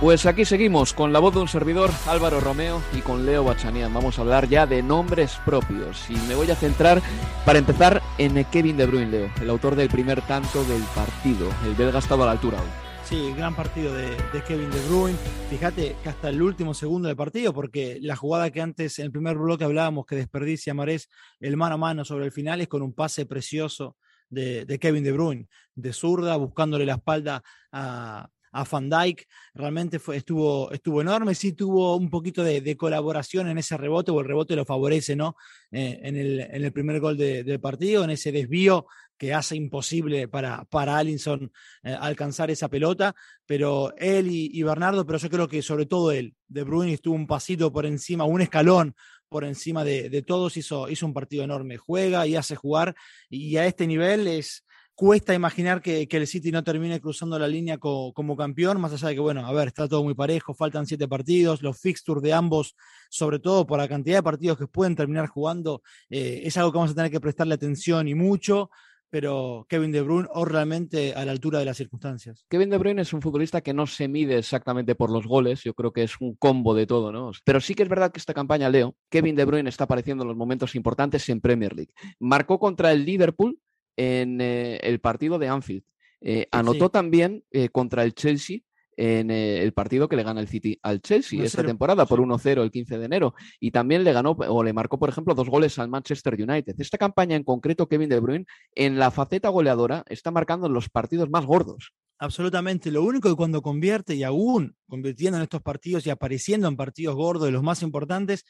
Pues 0.01 0.27
aquí 0.27 0.45
seguimos 0.45 0.93
con 0.93 1.13
la 1.13 1.19
voz 1.19 1.35
de 1.35 1.41
un 1.41 1.49
servidor, 1.49 1.91
Álvaro 2.07 2.41
Romeo, 2.41 2.83
y 2.93 3.01
con 3.01 3.25
Leo 3.25 3.45
Bachanian. 3.45 3.93
Vamos 3.93 4.19
a 4.19 4.23
hablar 4.23 4.49
ya 4.49 4.67
de 4.67 4.83
nombres 4.83 5.39
propios. 5.45 6.09
Y 6.11 6.15
me 6.29 6.35
voy 6.35 6.51
a 6.51 6.57
centrar, 6.57 7.01
para 7.45 7.59
empezar, 7.59 8.03
en 8.19 8.43
Kevin 8.47 8.77
De 8.77 8.87
Bruyne, 8.87 9.11
Leo, 9.11 9.31
el 9.41 9.51
autor 9.51 9.75
del 9.75 9.89
primer 9.89 10.23
tanto 10.23 10.65
del 10.65 10.83
partido. 10.95 11.49
El 11.65 11.75
belga 11.75 11.97
ha 11.97 12.01
estado 12.01 12.23
a 12.23 12.27
la 12.27 12.33
altura 12.33 12.59
hoy. 12.59 12.69
Sí, 13.05 13.33
gran 13.37 13.55
partido 13.55 13.95
de, 13.95 14.09
de, 14.33 14.45
Kevin 14.47 14.71
De 14.71 14.81
Bruyne. 14.87 15.19
Fíjate 15.49 15.97
que 16.03 16.09
hasta 16.09 16.29
el 16.29 16.43
último 16.43 16.75
segundo 16.75 17.09
del 17.09 17.17
partido, 17.17 17.53
porque 17.53 17.99
la 18.01 18.17
jugada 18.17 18.51
que 18.51 18.61
antes 18.61 18.99
en 18.99 19.07
el 19.07 19.13
primer 19.13 19.37
bloque 19.37 19.65
hablábamos 19.65 20.07
que 20.07 20.17
desperdicia 20.17 20.75
Marés 20.75 21.09
el 21.41 21.57
mano 21.57 21.75
a 21.77 21.79
mano 21.79 22.05
sobre 22.05 22.27
el 22.27 22.33
final 22.33 22.61
es 22.61 22.69
con 22.69 22.83
un 22.83 22.93
pase 22.93 23.27
precioso 23.27 23.97
de, 24.31 24.65
de 24.65 24.79
Kevin 24.79 25.05
De 25.05 25.13
Bruyne, 25.13 25.49
de 25.81 25.93
zurda, 25.93 26.37
buscándole 26.37 26.87
la 26.87 26.95
espalda 26.95 27.43
a, 27.73 28.29
a 28.53 28.65
Van 28.65 28.91
Dyke, 28.91 29.27
realmente 29.55 29.99
fue, 29.99 30.17
estuvo, 30.17 30.71
estuvo 30.73 31.01
enorme, 31.01 31.35
sí 31.35 31.53
tuvo 31.53 31.97
un 31.97 32.11
poquito 32.11 32.43
de, 32.43 32.77
colaboración 32.77 33.49
en 33.49 33.59
ese 33.59 33.77
rebote, 33.77 34.11
o 34.11 34.21
el 34.21 34.27
rebote 34.27 34.57
lo 34.57 34.65
favorece, 34.65 35.15
¿no? 35.17 35.37
Eh, 35.71 36.01
en, 36.03 36.17
el, 36.17 36.41
en, 36.41 36.65
el, 36.65 36.73
primer 36.73 37.01
gol 37.01 37.17
de, 37.17 37.45
del 37.45 37.61
partido, 37.61 38.05
en 38.05 38.11
ese 38.11 38.33
desvío 38.33 38.87
que 39.17 39.35
hace 39.35 39.55
imposible 39.55 40.29
para, 40.29 40.65
para 40.65 40.97
Allinson 40.97 41.53
eh, 41.83 41.97
alcanzar 41.99 42.51
esa 42.51 42.69
pelota, 42.69 43.15
pero 43.47 43.95
él 43.99 44.29
y, 44.29 44.51
y, 44.53 44.63
Bernardo, 44.63 45.07
pero 45.07 45.19
yo 45.19 45.29
creo 45.29 45.49
que 45.49 45.63
sobre 45.63 45.87
todo 45.87 46.11
él, 46.11 46.35
De 46.49 46.65
Bruyne 46.65 46.95
estuvo 46.95 47.15
un 47.15 47.27
pasito 47.27 47.73
por 47.73 47.87
encima, 47.87 48.25
un 48.25 48.41
escalón 48.41 48.95
por 49.29 49.45
encima 49.45 49.85
de, 49.85 50.09
de 50.09 50.23
todos, 50.23 50.57
hizo, 50.57 50.89
hizo 50.89 51.07
un 51.07 51.13
partido 51.13 51.45
enorme, 51.45 51.77
juega 51.77 52.27
y 52.27 52.35
hace 52.35 52.57
jugar, 52.57 52.97
y 53.29 53.57
a 53.59 53.67
este 53.67 53.87
nivel 53.87 54.27
es 54.27 54.65
cuesta 55.01 55.33
imaginar 55.33 55.81
que, 55.81 56.07
que, 56.07 56.19
el 56.19 56.27
City 56.27 56.53
no 56.53 56.63
termine 56.63 57.01
cruzando 57.01 57.39
la 57.39 57.49
línea 57.49 57.79
co, 57.79 58.13
como 58.13 58.37
campeón, 58.37 58.79
más 58.83 58.93
allá 58.93 59.09
de 59.09 59.15
que, 59.15 59.21
bueno, 59.21 59.47
a 59.47 59.51
ver, 59.51 59.69
está 59.69 59.89
todo 59.89 60.05
muy 60.05 60.13
parejo, 60.13 60.53
faltan 60.53 60.85
siete 60.85 61.09
partidos, 61.09 61.63
los 61.63 61.81
fixtures 61.81 62.23
de 62.23 62.35
ambos, 62.35 62.77
sobre 63.09 63.39
todo 63.39 63.67
por 63.67 63.79
la 63.79 63.89
cantidad 63.89 64.19
de 64.19 64.23
partidos 64.23 64.59
que 64.59 64.67
pueden 64.67 64.95
terminar 64.95 65.27
jugando, 65.27 65.81
eh, 66.11 66.43
es 66.45 66.55
algo 66.59 66.71
que 66.71 66.77
vamos 66.77 66.91
a 66.91 66.95
tener 66.95 67.11
que 67.11 67.19
prestarle 67.19 67.55
atención 67.55 68.09
y 68.09 68.15
mucho. 68.15 68.69
Pero 69.09 69.67
Kevin 69.71 69.91
De 69.91 70.03
Bruyne, 70.03 70.29
o 70.33 70.45
realmente 70.45 71.15
a 71.15 71.25
la 71.25 71.33
altura 71.33 71.59
de 71.59 71.65
las 71.65 71.79
circunstancias. 71.79 72.45
Kevin 72.49 72.71
De 72.71 72.79
Bruyne 72.79 73.03
es 73.03 73.13
un 73.13 73.23
futbolista 73.23 73.61
que 73.61 73.75
no 73.75 73.87
se 73.87 74.07
mide 74.07 74.39
exactamente 74.39 74.95
por 74.95 75.11
los 75.11 75.27
goles, 75.27 75.65
yo 75.65 75.75
creo 75.75 75.93
que 75.93 76.05
es 76.05 76.21
un 76.21 76.35
combo 76.37 76.75
de 76.75 76.87
todo, 76.87 77.11
¿no? 77.11 77.33
Pero 77.45 77.61
sí 77.61 77.75
que 77.75 77.83
es 77.83 77.89
verdad 77.89 78.13
que 78.13 78.21
esta 78.21 78.35
campaña, 78.35 78.69
Leo, 78.69 78.95
Kevin 79.09 79.35
De 79.35 79.47
Bruyne 79.47 79.69
está 79.71 79.85
apareciendo 79.85 80.23
en 80.25 80.29
los 80.29 80.37
momentos 80.37 80.77
importantes 80.77 81.27
en 81.31 81.41
Premier 81.41 81.75
League. 81.75 81.93
Marcó 82.21 82.61
contra 82.61 82.93
el 82.93 83.05
Liverpool, 83.05 83.59
en 83.97 84.41
eh, 84.41 84.77
el 84.83 85.01
partido 85.01 85.39
de 85.39 85.49
Anfield. 85.49 85.85
Eh, 86.21 86.47
anotó 86.51 86.87
sí. 86.87 86.93
también 86.93 87.45
eh, 87.51 87.71
contra 87.71 88.05
el 88.05 88.15
Chelsea 88.15 88.59
en 88.97 89.31
el 89.31 89.73
partido 89.73 90.11
que 90.11 90.17
le 90.17 90.25
gana 90.25 90.43
el 90.43 90.49
City 90.49 90.79
al 90.83 91.01
Chelsea 91.01 91.39
1-0, 91.39 91.45
esta 91.45 91.65
temporada 91.65 92.05
por 92.05 92.19
sí. 92.19 92.25
1-0 92.25 92.63
el 92.63 92.71
15 92.71 92.99
de 92.99 93.05
enero. 93.07 93.35
Y 93.59 93.71
también 93.71 94.05
le 94.05 94.13
ganó 94.13 94.33
o 94.33 94.63
le 94.63 94.75
marcó, 94.75 94.99
por 94.99 95.09
ejemplo, 95.09 95.35
dos 95.35 95.49
goles 95.49 95.79
al 95.79 95.89
Manchester 95.89 96.35
United. 96.35 96.75
Esta 96.77 96.99
campaña 96.99 97.35
en 97.35 97.43
concreto, 97.43 97.89
Kevin 97.89 98.11
De 98.11 98.21
Bruyne, 98.21 98.45
en 98.75 98.99
la 98.99 99.11
faceta 99.11 99.49
goleadora, 99.49 100.05
está 100.09 100.31
marcando 100.31 100.69
los 100.69 100.91
partidos 100.91 101.31
más 101.31 101.47
gordos. 101.47 101.95
Absolutamente. 102.19 102.91
Lo 102.91 103.03
único 103.03 103.31
que 103.31 103.37
cuando 103.37 103.63
convierte 103.63 104.15
y 104.15 104.23
aún 104.23 104.77
convirtiendo 104.87 105.39
en 105.39 105.45
estos 105.45 105.63
partidos 105.63 106.07
y 106.07 106.11
apareciendo 106.11 106.69
en 106.69 106.77
partidos 106.77 107.17
gordos 107.17 107.47
de 107.47 107.53
los 107.53 107.63
más 107.63 107.83
importantes, 107.83 108.45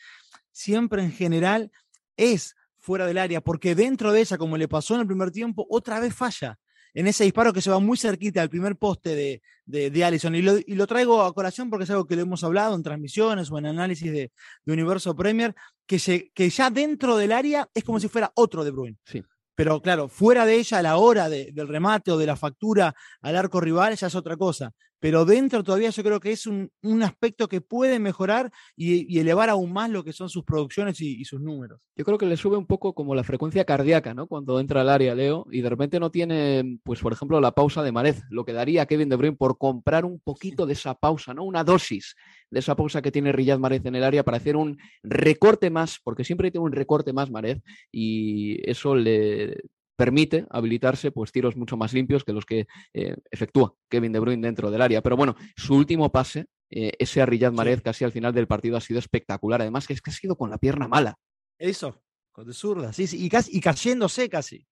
siempre 0.50 1.04
en 1.04 1.12
general 1.12 1.70
es 2.16 2.56
fuera 2.80 3.06
del 3.06 3.18
área, 3.18 3.40
porque 3.40 3.74
dentro 3.74 4.12
de 4.12 4.20
ella, 4.20 4.38
como 4.38 4.56
le 4.56 4.68
pasó 4.68 4.94
en 4.94 5.02
el 5.02 5.06
primer 5.06 5.30
tiempo, 5.30 5.66
otra 5.70 6.00
vez 6.00 6.14
falla. 6.14 6.58
En 6.92 7.06
ese 7.06 7.22
disparo 7.22 7.52
que 7.52 7.62
se 7.62 7.70
va 7.70 7.78
muy 7.78 7.96
cerquita 7.96 8.42
al 8.42 8.50
primer 8.50 8.76
poste 8.76 9.14
de, 9.14 9.42
de, 9.64 9.90
de 9.90 10.04
Allison. 10.04 10.34
Y 10.34 10.42
lo, 10.42 10.58
y 10.58 10.74
lo, 10.74 10.88
traigo 10.88 11.22
a 11.22 11.32
colación 11.32 11.70
porque 11.70 11.84
es 11.84 11.90
algo 11.90 12.06
que 12.06 12.16
le 12.16 12.22
hemos 12.22 12.42
hablado 12.42 12.74
en 12.74 12.82
transmisiones 12.82 13.48
o 13.50 13.58
en 13.58 13.66
análisis 13.66 14.10
de, 14.10 14.32
de 14.64 14.72
Universo 14.72 15.14
Premier, 15.14 15.54
que, 15.86 16.00
se, 16.00 16.30
que 16.34 16.50
ya 16.50 16.68
dentro 16.68 17.16
del 17.16 17.30
área 17.30 17.68
es 17.74 17.84
como 17.84 18.00
si 18.00 18.08
fuera 18.08 18.32
otro 18.34 18.64
de 18.64 18.72
Bruin. 18.72 18.98
Sí. 19.04 19.22
Pero 19.54 19.80
claro, 19.82 20.08
fuera 20.08 20.46
de 20.46 20.56
ella, 20.56 20.78
a 20.78 20.82
la 20.82 20.96
hora 20.96 21.28
de, 21.28 21.50
del 21.52 21.68
remate 21.68 22.10
o 22.10 22.16
de 22.16 22.26
la 22.26 22.34
factura 22.34 22.94
al 23.20 23.36
arco 23.36 23.60
rival, 23.60 23.94
ya 23.94 24.06
es 24.06 24.14
otra 24.14 24.36
cosa. 24.36 24.72
Pero 25.00 25.24
dentro 25.24 25.64
todavía 25.64 25.90
yo 25.90 26.02
creo 26.02 26.20
que 26.20 26.30
es 26.30 26.46
un, 26.46 26.70
un 26.82 27.02
aspecto 27.02 27.48
que 27.48 27.62
puede 27.62 27.98
mejorar 27.98 28.52
y, 28.76 29.12
y, 29.12 29.18
elevar 29.18 29.48
aún 29.48 29.72
más 29.72 29.90
lo 29.90 30.04
que 30.04 30.12
son 30.12 30.28
sus 30.28 30.44
producciones 30.44 31.00
y, 31.00 31.20
y, 31.20 31.24
sus 31.24 31.40
números. 31.40 31.80
Yo 31.96 32.04
creo 32.04 32.18
que 32.18 32.26
le 32.26 32.36
sube 32.36 32.56
un 32.56 32.66
poco 32.66 32.94
como 32.94 33.14
la 33.14 33.24
frecuencia 33.24 33.64
cardíaca, 33.64 34.12
¿no? 34.14 34.26
Cuando 34.26 34.60
entra 34.60 34.82
al 34.82 34.90
área, 34.90 35.14
Leo, 35.14 35.46
y 35.50 35.62
de 35.62 35.70
repente 35.70 35.98
no 35.98 36.10
tiene, 36.10 36.78
pues 36.84 37.00
por 37.00 37.12
ejemplo, 37.12 37.40
la 37.40 37.52
pausa 37.52 37.82
de 37.82 37.92
Marez, 37.92 38.22
lo 38.30 38.44
que 38.44 38.52
daría 38.52 38.82
a 38.82 38.86
Kevin 38.86 39.08
De 39.08 39.16
Bruyne 39.16 39.36
por 39.36 39.56
comprar 39.56 40.04
un 40.04 40.20
poquito 40.20 40.66
de 40.66 40.74
esa 40.74 40.94
pausa, 40.94 41.32
¿no? 41.32 41.44
Una 41.44 41.64
dosis 41.64 42.14
de 42.50 42.60
esa 42.60 42.76
pausa 42.76 43.00
que 43.00 43.12
tiene 43.12 43.32
Riyad 43.32 43.58
Marez 43.58 43.84
en 43.86 43.94
el 43.94 44.04
área 44.04 44.22
para 44.22 44.36
hacer 44.36 44.56
un 44.56 44.78
recorte 45.02 45.70
más, 45.70 45.98
porque 46.02 46.24
siempre 46.24 46.50
tiene 46.50 46.66
un 46.66 46.72
recorte 46.72 47.12
más 47.12 47.30
Marez, 47.30 47.62
y 47.90 48.58
eso 48.68 48.94
le 48.94 49.56
permite 50.00 50.46
habilitarse 50.48 51.12
pues 51.12 51.30
tiros 51.30 51.56
mucho 51.56 51.76
más 51.76 51.92
limpios 51.92 52.24
que 52.24 52.32
los 52.32 52.46
que 52.46 52.66
eh, 52.94 53.16
efectúa 53.30 53.74
Kevin 53.90 54.12
De 54.12 54.18
Bruyne 54.18 54.46
dentro 54.46 54.70
del 54.70 54.80
área. 54.80 55.02
Pero 55.02 55.14
bueno, 55.14 55.36
su 55.56 55.74
último 55.74 56.10
pase, 56.10 56.46
eh, 56.70 56.92
ese 56.98 57.20
a 57.20 57.26
Riyad 57.26 57.52
Mahrez 57.52 57.80
sí. 57.80 57.82
casi 57.82 58.04
al 58.06 58.10
final 58.10 58.32
del 58.32 58.46
partido 58.46 58.78
ha 58.78 58.80
sido 58.80 58.98
espectacular. 58.98 59.60
Además 59.60 59.86
que 59.86 59.92
es 59.92 60.00
que 60.00 60.10
ha 60.10 60.14
sido 60.14 60.36
con 60.36 60.48
la 60.48 60.56
pierna 60.56 60.88
mala. 60.88 61.18
Eso, 61.58 62.02
con 62.32 62.46
de 62.46 62.54
zurda, 62.54 62.94
sí, 62.94 63.06
sí, 63.06 63.22
y, 63.22 63.28
casi, 63.28 63.54
y 63.54 63.60
cayéndose 63.60 64.30
casi. 64.30 64.66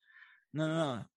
No, 0.53 0.67
no, 0.67 0.97
no. 0.97 1.11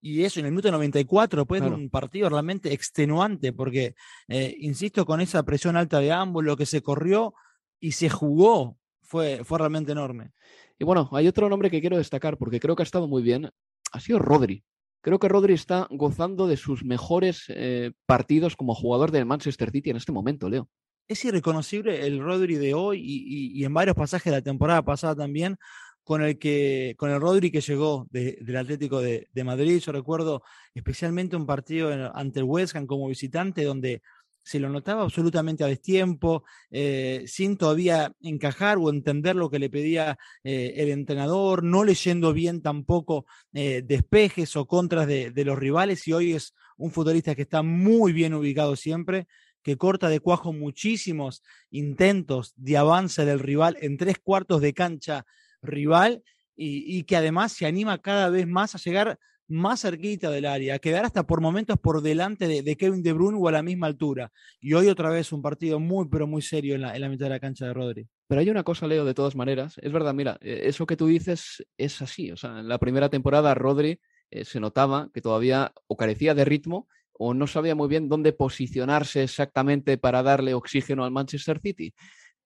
Y 0.00 0.24
eso 0.24 0.40
en 0.40 0.46
el 0.46 0.50
minuto 0.50 0.72
94, 0.72 1.42
después 1.42 1.60
claro. 1.60 1.76
de 1.76 1.82
un 1.84 1.90
partido 1.90 2.28
realmente 2.28 2.72
extenuante, 2.72 3.52
porque, 3.52 3.94
eh, 4.26 4.56
insisto, 4.58 5.06
con 5.06 5.20
esa 5.20 5.44
presión 5.44 5.76
alta 5.76 6.00
de 6.00 6.10
ambos, 6.10 6.42
lo 6.42 6.56
que 6.56 6.66
se 6.66 6.82
corrió 6.82 7.34
y 7.78 7.92
se 7.92 8.10
jugó 8.10 8.78
fue, 9.04 9.44
fue 9.44 9.58
realmente 9.58 9.92
enorme. 9.92 10.32
Y 10.78 10.84
bueno, 10.84 11.08
hay 11.12 11.28
otro 11.28 11.48
nombre 11.48 11.70
que 11.70 11.80
quiero 11.80 11.96
destacar 11.96 12.36
porque 12.36 12.60
creo 12.60 12.74
que 12.74 12.82
ha 12.82 12.84
estado 12.84 13.06
muy 13.06 13.22
bien. 13.22 13.50
Ha 13.92 14.00
sido 14.00 14.18
Rodri. 14.18 14.64
Creo 15.00 15.18
que 15.18 15.28
Rodri 15.28 15.54
está 15.54 15.86
gozando 15.90 16.46
de 16.46 16.56
sus 16.56 16.84
mejores 16.84 17.44
eh, 17.48 17.92
partidos 18.06 18.56
como 18.56 18.74
jugador 18.74 19.10
del 19.10 19.26
Manchester 19.26 19.70
City 19.70 19.90
en 19.90 19.96
este 19.96 20.12
momento, 20.12 20.48
Leo. 20.48 20.68
Es 21.06 21.24
irreconocible 21.24 22.06
el 22.06 22.20
Rodri 22.20 22.56
de 22.56 22.72
hoy 22.72 23.00
y, 23.00 23.52
y, 23.56 23.60
y 23.60 23.64
en 23.64 23.74
varios 23.74 23.94
pasajes 23.94 24.32
de 24.32 24.38
la 24.38 24.42
temporada 24.42 24.82
pasada 24.82 25.14
también 25.14 25.58
con 26.04 26.22
el 26.22 26.38
que 26.38 26.94
con 26.98 27.10
el 27.10 27.20
Rodri 27.20 27.50
que 27.50 27.60
llegó 27.60 28.06
de, 28.10 28.38
del 28.42 28.56
Atlético 28.56 29.00
de, 29.00 29.28
de, 29.32 29.44
Madrid. 29.44 29.78
Yo 29.78 29.90
recuerdo 29.90 30.42
especialmente 30.74 31.34
un 31.34 31.46
partido 31.46 31.92
en, 31.92 32.08
ante 32.14 32.40
el 32.40 32.44
West 32.44 32.76
Ham 32.76 32.86
como 32.86 33.08
visitante 33.08 33.64
donde 33.64 34.02
se 34.44 34.60
lo 34.60 34.68
notaba 34.68 35.02
absolutamente 35.02 35.64
a 35.64 35.68
destiempo, 35.68 36.44
eh, 36.70 37.24
sin 37.26 37.56
todavía 37.56 38.12
encajar 38.20 38.76
o 38.78 38.90
entender 38.90 39.34
lo 39.34 39.50
que 39.50 39.58
le 39.58 39.70
pedía 39.70 40.18
eh, 40.44 40.74
el 40.76 40.90
entrenador, 40.90 41.64
no 41.64 41.82
leyendo 41.82 42.34
bien 42.34 42.60
tampoco 42.60 43.24
eh, 43.54 43.82
despejes 43.82 44.54
o 44.56 44.66
contras 44.66 45.06
de, 45.06 45.30
de, 45.30 45.44
los 45.46 45.58
rivales 45.58 46.06
y 46.06 46.12
hoy 46.12 46.34
es 46.34 46.54
un 46.76 46.90
futbolista 46.90 47.34
que 47.34 47.42
está 47.42 47.62
muy 47.62 48.12
bien 48.12 48.34
ubicado 48.34 48.76
siempre, 48.76 49.26
que 49.62 49.78
corta 49.78 50.10
de 50.10 50.20
cuajo 50.20 50.52
muchísimos 50.52 51.42
intentos 51.70 52.52
de 52.56 52.76
avance 52.76 53.24
del 53.24 53.40
rival 53.40 53.78
en 53.80 53.96
tres 53.96 54.18
cuartos 54.22 54.60
de 54.60 54.74
cancha 54.74 55.24
rival 55.62 56.22
y, 56.54 56.98
y 56.98 57.04
que 57.04 57.16
además 57.16 57.52
se 57.52 57.64
anima 57.64 57.96
cada 58.02 58.28
vez 58.28 58.46
más 58.46 58.74
a 58.74 58.78
llegar 58.78 59.18
más 59.48 59.82
cerquita 59.82 60.30
del 60.30 60.46
área, 60.46 60.78
quedar 60.78 61.04
hasta 61.04 61.26
por 61.26 61.40
momentos 61.40 61.78
por 61.78 62.02
delante 62.02 62.48
de, 62.48 62.76
Kevin 62.76 63.02
De 63.02 63.12
Bruyne 63.12 63.38
o 63.40 63.48
a 63.48 63.52
la 63.52 63.62
misma 63.62 63.86
altura. 63.86 64.32
Y 64.60 64.74
hoy 64.74 64.88
otra 64.88 65.10
vez 65.10 65.32
un 65.32 65.42
partido 65.42 65.78
muy, 65.80 66.08
pero 66.08 66.26
muy 66.26 66.42
serio 66.42 66.74
en 66.74 66.82
la, 66.82 66.94
en 66.94 67.00
la 67.00 67.08
mitad 67.08 67.26
de 67.26 67.30
la 67.30 67.40
cancha 67.40 67.66
de 67.66 67.74
Rodri. 67.74 68.08
Pero 68.26 68.40
hay 68.40 68.50
una 68.50 68.62
cosa, 68.62 68.86
Leo, 68.86 69.04
de 69.04 69.14
todas 69.14 69.36
maneras. 69.36 69.76
Es 69.82 69.92
verdad, 69.92 70.14
mira, 70.14 70.38
eh, 70.40 70.62
eso 70.64 70.86
que 70.86 70.96
tú 70.96 71.06
dices 71.06 71.64
es 71.76 72.00
así. 72.00 72.30
O 72.32 72.36
sea, 72.36 72.60
en 72.60 72.68
la 72.68 72.78
primera 72.78 73.08
temporada 73.10 73.54
Rodri 73.54 74.00
eh, 74.30 74.44
se 74.44 74.60
notaba 74.60 75.10
que 75.12 75.20
todavía 75.20 75.72
o 75.86 75.96
carecía 75.96 76.34
de 76.34 76.44
ritmo 76.44 76.88
o 77.12 77.34
no 77.34 77.46
sabía 77.46 77.74
muy 77.74 77.88
bien 77.88 78.08
dónde 78.08 78.32
posicionarse 78.32 79.22
exactamente 79.22 79.98
para 79.98 80.22
darle 80.22 80.54
oxígeno 80.54 81.04
al 81.04 81.12
Manchester 81.12 81.60
City 81.60 81.94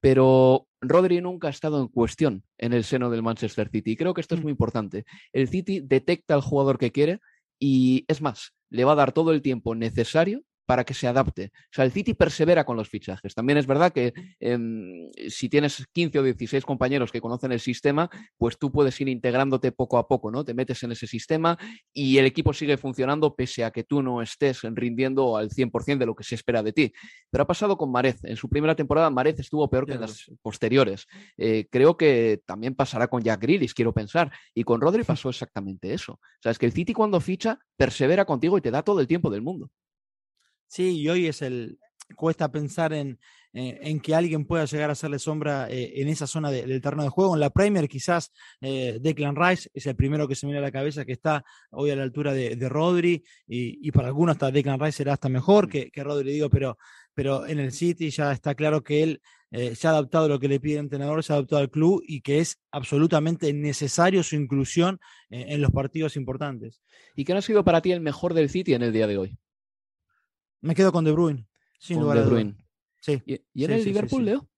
pero 0.00 0.66
Rodri 0.80 1.20
nunca 1.20 1.48
ha 1.48 1.50
estado 1.50 1.80
en 1.80 1.88
cuestión 1.88 2.44
en 2.56 2.72
el 2.72 2.84
seno 2.84 3.10
del 3.10 3.22
Manchester 3.22 3.68
City. 3.68 3.92
Y 3.92 3.96
creo 3.96 4.14
que 4.14 4.20
esto 4.20 4.34
es 4.34 4.42
muy 4.42 4.50
importante. 4.50 5.04
El 5.32 5.48
City 5.48 5.80
detecta 5.80 6.34
al 6.34 6.40
jugador 6.40 6.78
que 6.78 6.92
quiere 6.92 7.20
y 7.58 8.04
es 8.08 8.20
más, 8.20 8.52
le 8.70 8.84
va 8.84 8.92
a 8.92 8.96
dar 8.96 9.12
todo 9.12 9.32
el 9.32 9.42
tiempo 9.42 9.74
necesario 9.74 10.42
para 10.68 10.84
que 10.84 10.92
se 10.92 11.08
adapte. 11.08 11.50
O 11.54 11.72
sea, 11.72 11.86
el 11.86 11.92
City 11.92 12.12
persevera 12.12 12.66
con 12.66 12.76
los 12.76 12.90
fichajes. 12.90 13.34
También 13.34 13.56
es 13.56 13.66
verdad 13.66 13.90
que 13.90 14.12
eh, 14.38 15.08
si 15.30 15.48
tienes 15.48 15.86
15 15.94 16.18
o 16.18 16.22
16 16.22 16.62
compañeros 16.62 17.10
que 17.10 17.22
conocen 17.22 17.52
el 17.52 17.60
sistema, 17.60 18.10
pues 18.36 18.58
tú 18.58 18.70
puedes 18.70 19.00
ir 19.00 19.08
integrándote 19.08 19.72
poco 19.72 19.96
a 19.96 20.06
poco, 20.06 20.30
¿no? 20.30 20.44
Te 20.44 20.52
metes 20.52 20.82
en 20.82 20.92
ese 20.92 21.06
sistema 21.06 21.56
y 21.90 22.18
el 22.18 22.26
equipo 22.26 22.52
sigue 22.52 22.76
funcionando 22.76 23.34
pese 23.34 23.64
a 23.64 23.70
que 23.70 23.82
tú 23.82 24.02
no 24.02 24.20
estés 24.20 24.60
rindiendo 24.62 25.38
al 25.38 25.48
100% 25.48 25.96
de 25.96 26.04
lo 26.04 26.14
que 26.14 26.22
se 26.22 26.34
espera 26.34 26.62
de 26.62 26.74
ti. 26.74 26.92
Pero 27.30 27.44
ha 27.44 27.46
pasado 27.46 27.78
con 27.78 27.90
Marez. 27.90 28.22
En 28.24 28.36
su 28.36 28.50
primera 28.50 28.74
temporada, 28.74 29.08
Marez 29.08 29.40
estuvo 29.40 29.70
peor 29.70 29.86
que 29.86 29.94
en 29.94 30.02
las 30.02 30.30
posteriores. 30.42 31.06
Eh, 31.38 31.66
creo 31.70 31.96
que 31.96 32.42
también 32.44 32.74
pasará 32.74 33.08
con 33.08 33.22
Jack 33.22 33.40
Grealish, 33.40 33.72
quiero 33.72 33.94
pensar. 33.94 34.30
Y 34.54 34.64
con 34.64 34.82
Rodri 34.82 35.02
pasó 35.04 35.30
exactamente 35.30 35.94
eso. 35.94 36.12
O 36.12 36.42
sea, 36.42 36.52
es 36.52 36.58
que 36.58 36.66
el 36.66 36.72
City 36.72 36.92
cuando 36.92 37.18
ficha, 37.20 37.58
persevera 37.78 38.26
contigo 38.26 38.58
y 38.58 38.60
te 38.60 38.70
da 38.70 38.82
todo 38.82 39.00
el 39.00 39.06
tiempo 39.06 39.30
del 39.30 39.40
mundo. 39.40 39.70
Sí, 40.68 41.00
y 41.00 41.08
hoy 41.08 41.26
es 41.26 41.42
el. 41.42 41.78
Cuesta 42.16 42.50
pensar 42.50 42.94
en, 42.94 43.18
eh, 43.52 43.78
en 43.82 44.00
que 44.00 44.14
alguien 44.14 44.44
pueda 44.44 44.64
llegar 44.66 44.90
a 44.90 44.92
hacerle 44.92 45.18
sombra 45.18 45.68
eh, 45.70 46.00
en 46.00 46.08
esa 46.08 46.26
zona 46.26 46.50
de, 46.50 46.66
del 46.66 46.80
terreno 46.80 47.02
de 47.02 47.08
juego. 47.08 47.34
En 47.34 47.40
la 47.40 47.50
Premier, 47.50 47.88
quizás 47.88 48.30
eh, 48.60 48.98
Declan 49.00 49.36
Rice 49.36 49.70
es 49.74 49.86
el 49.86 49.96
primero 49.96 50.28
que 50.28 50.34
se 50.34 50.46
me 50.46 50.52
viene 50.52 50.64
a 50.64 50.68
la 50.68 50.72
cabeza, 50.72 51.04
que 51.04 51.12
está 51.12 51.44
hoy 51.70 51.90
a 51.90 51.96
la 51.96 52.02
altura 52.02 52.32
de, 52.32 52.56
de 52.56 52.68
Rodri, 52.68 53.24
y, 53.46 53.86
y, 53.86 53.90
para 53.90 54.08
algunos 54.08 54.34
hasta 54.34 54.50
Declan 54.50 54.78
Rice 54.78 54.98
será 54.98 55.14
hasta 55.14 55.28
mejor 55.28 55.68
que, 55.68 55.90
que 55.90 56.04
Rodri, 56.04 56.32
digo, 56.32 56.48
pero, 56.50 56.78
pero 57.14 57.46
en 57.46 57.58
el 57.58 57.72
City 57.72 58.10
ya 58.10 58.32
está 58.32 58.54
claro 58.54 58.82
que 58.82 59.02
él 59.02 59.22
se 59.50 59.86
ha 59.86 59.90
adaptado 59.90 60.26
a 60.26 60.28
lo 60.28 60.38
que 60.38 60.46
le 60.46 60.60
pide 60.60 60.74
el 60.74 60.80
entrenador, 60.80 61.24
se 61.24 61.32
ha 61.32 61.36
adaptado 61.36 61.62
al 61.62 61.70
club 61.70 62.02
y 62.06 62.20
que 62.20 62.38
es 62.38 62.60
absolutamente 62.70 63.50
necesario 63.54 64.22
su 64.22 64.36
inclusión 64.36 65.00
en 65.30 65.62
los 65.62 65.70
partidos 65.70 66.16
importantes. 66.16 66.82
¿Y 67.16 67.24
qué 67.24 67.32
ha 67.32 67.40
sido 67.40 67.64
para 67.64 67.80
ti 67.80 67.92
el 67.92 68.02
mejor 68.02 68.34
del 68.34 68.50
City 68.50 68.74
en 68.74 68.82
el 68.82 68.92
día 68.92 69.06
de 69.06 69.16
hoy? 69.16 69.38
Me 70.60 70.74
quedo 70.74 70.92
con 70.92 71.04
De 71.04 71.12
Bruyne. 71.12 71.46
Sin 71.78 71.96
con 71.96 72.04
lugar 72.04 72.18
De 72.18 72.26
Bruyne. 72.26 72.56
Sí. 73.00 73.22
¿Y, 73.26 73.34
y 73.54 73.64
en 73.64 73.70
sí, 73.70 73.74
el 73.74 73.82
sí, 73.82 73.88
Liverpool, 73.90 74.24
Leo? 74.24 74.48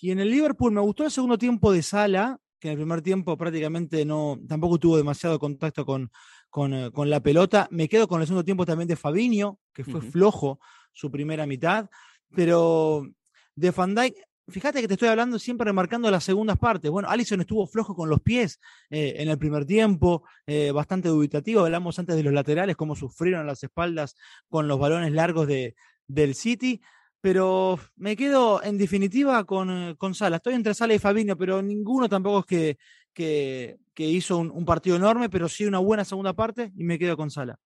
Y 0.00 0.10
en 0.10 0.18
el 0.18 0.30
Liverpool 0.30 0.72
me 0.72 0.80
gustó 0.80 1.04
el 1.04 1.10
segundo 1.10 1.38
tiempo 1.38 1.72
de 1.72 1.82
Sala, 1.82 2.38
que 2.58 2.68
en 2.68 2.72
el 2.72 2.78
primer 2.78 3.02
tiempo 3.02 3.36
prácticamente 3.36 4.04
no, 4.04 4.38
tampoco 4.48 4.78
tuvo 4.78 4.96
demasiado 4.96 5.38
contacto 5.38 5.86
con, 5.86 6.10
con, 6.50 6.74
eh, 6.74 6.90
con 6.90 7.08
la 7.08 7.20
pelota. 7.20 7.68
Me 7.70 7.88
quedo 7.88 8.08
con 8.08 8.20
el 8.20 8.26
segundo 8.26 8.44
tiempo 8.44 8.66
también 8.66 8.88
de 8.88 8.96
Fabinho, 8.96 9.60
que 9.72 9.84
fue 9.84 10.00
uh 10.00 10.02
-huh. 10.02 10.10
flojo 10.10 10.60
su 10.92 11.10
primera 11.10 11.46
mitad, 11.46 11.88
pero 12.34 13.06
de 13.54 13.70
Van 13.70 13.94
Dijk, 13.94 14.14
fíjate 14.50 14.80
que 14.80 14.88
te 14.88 14.94
estoy 14.94 15.08
hablando 15.08 15.38
siempre 15.38 15.64
remarcando 15.64 16.10
las 16.10 16.24
segundas 16.24 16.58
partes. 16.58 16.90
Bueno, 16.90 17.08
Allison 17.08 17.40
estuvo 17.40 17.66
flojo 17.66 17.94
con 17.94 18.08
los 18.08 18.20
pies 18.20 18.60
eh, 18.90 19.14
en 19.18 19.28
el 19.28 19.38
primer 19.38 19.64
tiempo, 19.64 20.24
eh, 20.46 20.70
bastante 20.72 21.08
dubitativo. 21.08 21.64
Hablamos 21.64 21.98
antes 21.98 22.16
de 22.16 22.22
los 22.22 22.32
laterales, 22.32 22.76
cómo 22.76 22.96
sufrieron 22.96 23.46
las 23.46 23.62
espaldas 23.62 24.16
con 24.48 24.68
los 24.68 24.78
balones 24.78 25.12
largos 25.12 25.46
de, 25.46 25.74
del 26.06 26.34
City. 26.34 26.80
Pero 27.20 27.78
me 27.96 28.16
quedo 28.16 28.62
en 28.62 28.78
definitiva 28.78 29.44
con, 29.44 29.70
eh, 29.70 29.94
con 29.96 30.14
Sala. 30.14 30.36
Estoy 30.36 30.54
entre 30.54 30.74
Sala 30.74 30.94
y 30.94 30.98
Fabinho, 30.98 31.36
pero 31.36 31.60
ninguno 31.60 32.08
tampoco 32.08 32.40
es 32.40 32.46
que, 32.46 32.78
que, 33.12 33.78
que 33.94 34.06
hizo 34.06 34.38
un, 34.38 34.50
un, 34.50 34.64
partido 34.64 34.96
enorme, 34.96 35.28
pero 35.28 35.48
sí 35.48 35.66
una 35.66 35.78
buena 35.78 36.04
segunda 36.04 36.32
parte 36.32 36.72
y 36.76 36.84
me 36.84 36.98
quedo 36.98 37.16
con 37.16 37.30
Sala. 37.30 37.58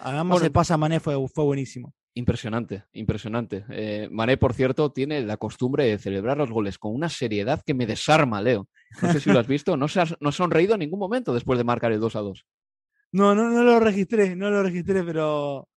Además, 0.00 0.34
bueno, 0.34 0.46
el 0.46 0.52
pase 0.52 0.72
a 0.72 0.76
Mané 0.76 1.00
fue, 1.00 1.16
fue 1.28 1.44
buenísimo. 1.44 1.92
Impresionante, 2.14 2.84
impresionante. 2.92 3.64
Eh, 3.70 4.08
Mané, 4.10 4.36
por 4.36 4.52
cierto, 4.52 4.90
tiene 4.90 5.22
la 5.22 5.36
costumbre 5.36 5.84
de 5.84 5.98
celebrar 5.98 6.36
los 6.36 6.50
goles 6.50 6.78
con 6.78 6.94
una 6.94 7.08
seriedad 7.08 7.62
que 7.64 7.74
me 7.74 7.86
desarma, 7.86 8.42
Leo. 8.42 8.68
No 9.00 9.12
sé 9.12 9.20
si 9.20 9.30
lo 9.30 9.38
has 9.38 9.46
visto, 9.46 9.76
no 9.76 9.86
se 9.86 10.00
ha, 10.00 10.04
no 10.18 10.32
sonreído 10.32 10.74
en 10.74 10.80
ningún 10.80 10.98
momento 10.98 11.32
después 11.32 11.58
de 11.58 11.64
marcar 11.64 11.92
el 11.92 12.00
2 12.00 12.16
a 12.16 12.20
2. 12.20 12.46
No, 13.12 13.34
no, 13.34 13.48
no 13.50 13.62
lo 13.62 13.78
registré, 13.78 14.34
no 14.34 14.50
lo 14.50 14.62
registré, 14.62 15.04
pero 15.04 15.68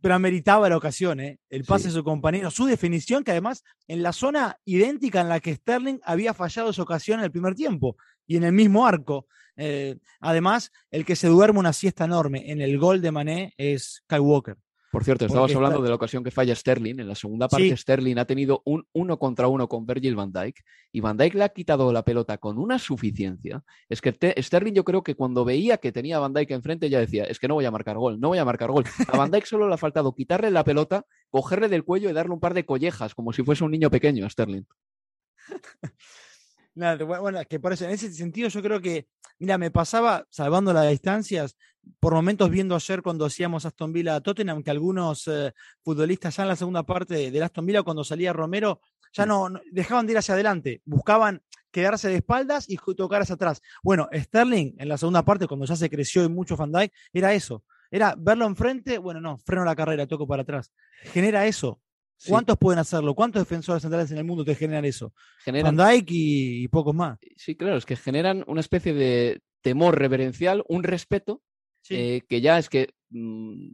pero 0.00 0.14
ameritaba 0.14 0.68
la 0.68 0.76
ocasión, 0.76 1.20
¿eh? 1.20 1.40
El 1.50 1.64
pase 1.64 1.88
de 1.88 1.94
su 1.94 2.04
compañero, 2.04 2.50
su 2.50 2.66
definición, 2.66 3.24
que 3.24 3.32
además 3.32 3.64
en 3.88 4.02
la 4.02 4.12
zona 4.12 4.56
idéntica 4.64 5.20
en 5.20 5.28
la 5.28 5.40
que 5.40 5.54
Sterling 5.54 5.98
había 6.04 6.34
fallado 6.34 6.70
esa 6.70 6.82
ocasión 6.82 7.18
en 7.18 7.24
el 7.24 7.32
primer 7.32 7.54
tiempo 7.54 7.96
y 8.26 8.36
en 8.36 8.44
el 8.44 8.52
mismo 8.52 8.86
arco. 8.86 9.26
Eh, 9.56 9.96
además, 10.20 10.70
el 10.90 11.04
que 11.04 11.16
se 11.16 11.28
duerme 11.28 11.58
una 11.58 11.72
siesta 11.72 12.04
enorme 12.04 12.50
en 12.50 12.60
el 12.60 12.78
gol 12.78 13.00
de 13.00 13.10
Mané 13.10 13.54
es 13.56 14.04
Kyle 14.06 14.20
Walker. 14.20 14.56
Por 14.90 15.04
cierto, 15.04 15.26
estabas 15.26 15.54
hablando 15.54 15.82
de 15.82 15.88
la 15.88 15.96
ocasión 15.96 16.22
que 16.22 16.30
falla 16.30 16.54
Sterling. 16.54 17.00
En 17.00 17.08
la 17.08 17.14
segunda 17.14 17.48
parte, 17.48 17.76
Sterling 17.76 18.18
ha 18.18 18.24
tenido 18.24 18.62
un 18.64 18.86
uno 18.92 19.18
contra 19.18 19.48
uno 19.48 19.68
con 19.68 19.84
Virgil 19.84 20.14
van 20.14 20.32
Dijk 20.32 20.64
y 20.92 21.00
van 21.00 21.16
Dijk 21.16 21.34
le 21.34 21.44
ha 21.44 21.48
quitado 21.48 21.92
la 21.92 22.04
pelota 22.04 22.38
con 22.38 22.56
una 22.58 22.78
suficiencia. 22.78 23.62
Es 23.88 24.00
que 24.00 24.16
Sterling, 24.40 24.74
yo 24.74 24.84
creo 24.84 25.02
que 25.02 25.14
cuando 25.14 25.44
veía 25.44 25.78
que 25.78 25.92
tenía 25.92 26.16
a 26.16 26.20
van 26.20 26.32
Dijk 26.32 26.50
enfrente, 26.52 26.88
ya 26.88 27.00
decía: 27.00 27.24
Es 27.24 27.38
que 27.38 27.48
no 27.48 27.54
voy 27.54 27.64
a 27.64 27.70
marcar 27.70 27.96
gol, 27.96 28.20
no 28.20 28.28
voy 28.28 28.38
a 28.38 28.44
marcar 28.44 28.70
gol. 28.70 28.84
A 29.08 29.16
van 29.16 29.30
Dijk 29.30 29.46
solo 29.46 29.68
le 29.68 29.74
ha 29.74 29.78
faltado 29.78 30.14
quitarle 30.14 30.50
la 30.50 30.64
pelota, 30.64 31.04
cogerle 31.30 31.68
del 31.68 31.84
cuello 31.84 32.08
y 32.08 32.12
darle 32.12 32.32
un 32.32 32.40
par 32.40 32.54
de 32.54 32.64
collejas, 32.64 33.14
como 33.14 33.32
si 33.32 33.42
fuese 33.42 33.64
un 33.64 33.72
niño 33.72 33.90
pequeño 33.90 34.24
a 34.24 34.30
Sterling. 34.30 34.64
bueno, 37.06 37.40
que 37.48 37.58
por 37.58 37.72
eso, 37.72 37.84
en 37.84 37.90
ese 37.90 38.12
sentido, 38.12 38.48
yo 38.48 38.62
creo 38.62 38.80
que, 38.80 39.08
mira, 39.38 39.58
me 39.58 39.70
pasaba, 39.70 40.26
salvando 40.28 40.72
las 40.72 40.88
distancias, 40.90 41.56
por 42.00 42.14
momentos 42.14 42.50
viendo 42.50 42.74
ayer 42.74 43.02
cuando 43.02 43.24
hacíamos 43.24 43.64
Aston 43.66 43.92
Villa 43.92 44.16
a 44.16 44.20
Tottenham, 44.20 44.62
que 44.62 44.70
algunos 44.70 45.26
eh, 45.28 45.52
futbolistas 45.82 46.36
ya 46.36 46.42
en 46.42 46.48
la 46.48 46.56
segunda 46.56 46.82
parte 46.84 47.30
del 47.30 47.42
Aston 47.42 47.66
Villa, 47.66 47.82
cuando 47.82 48.04
salía 48.04 48.32
Romero, 48.32 48.80
ya 49.12 49.26
no, 49.26 49.48
dejaban 49.70 50.06
de 50.06 50.12
ir 50.12 50.18
hacia 50.18 50.34
adelante, 50.34 50.82
buscaban 50.84 51.42
quedarse 51.70 52.08
de 52.08 52.16
espaldas 52.16 52.68
y 52.68 52.76
tocar 52.76 53.22
hacia 53.22 53.34
atrás. 53.34 53.62
Bueno, 53.82 54.08
Sterling 54.12 54.74
en 54.78 54.88
la 54.88 54.98
segunda 54.98 55.24
parte, 55.24 55.46
cuando 55.46 55.66
ya 55.66 55.76
se 55.76 55.90
creció 55.90 56.24
y 56.24 56.28
mucho 56.28 56.56
Van 56.56 56.72
Dijk, 56.72 56.92
era 57.12 57.34
eso. 57.34 57.64
Era 57.90 58.14
verlo 58.18 58.46
enfrente, 58.46 58.98
bueno, 58.98 59.20
no, 59.20 59.38
freno 59.38 59.64
la 59.64 59.76
carrera, 59.76 60.06
toco 60.06 60.26
para 60.26 60.42
atrás. 60.42 60.72
Genera 61.12 61.46
eso. 61.46 61.80
¿Cuántos 62.26 62.56
pueden 62.56 62.78
hacerlo? 62.78 63.14
¿Cuántos 63.14 63.42
defensores 63.42 63.82
centrales 63.82 64.10
en 64.10 64.18
el 64.18 64.24
mundo 64.24 64.44
te 64.44 64.54
generan 64.54 64.84
eso? 64.84 65.12
Generan... 65.44 65.76
Van 65.76 65.90
Dijk 65.90 66.08
y, 66.10 66.68
pocos 66.68 66.94
más. 66.94 67.18
Sí, 67.36 67.56
claro, 67.56 67.76
es 67.76 67.84
que 67.84 67.96
generan 67.96 68.42
una 68.46 68.60
especie 68.60 68.94
de 68.94 69.42
temor 69.60 69.98
reverencial, 69.98 70.64
un 70.68 70.82
respeto 70.82 71.42
eh, 71.90 72.22
que 72.28 72.40
ya 72.40 72.58
es 72.58 72.68
que 72.68 72.94
mm, 73.10 73.68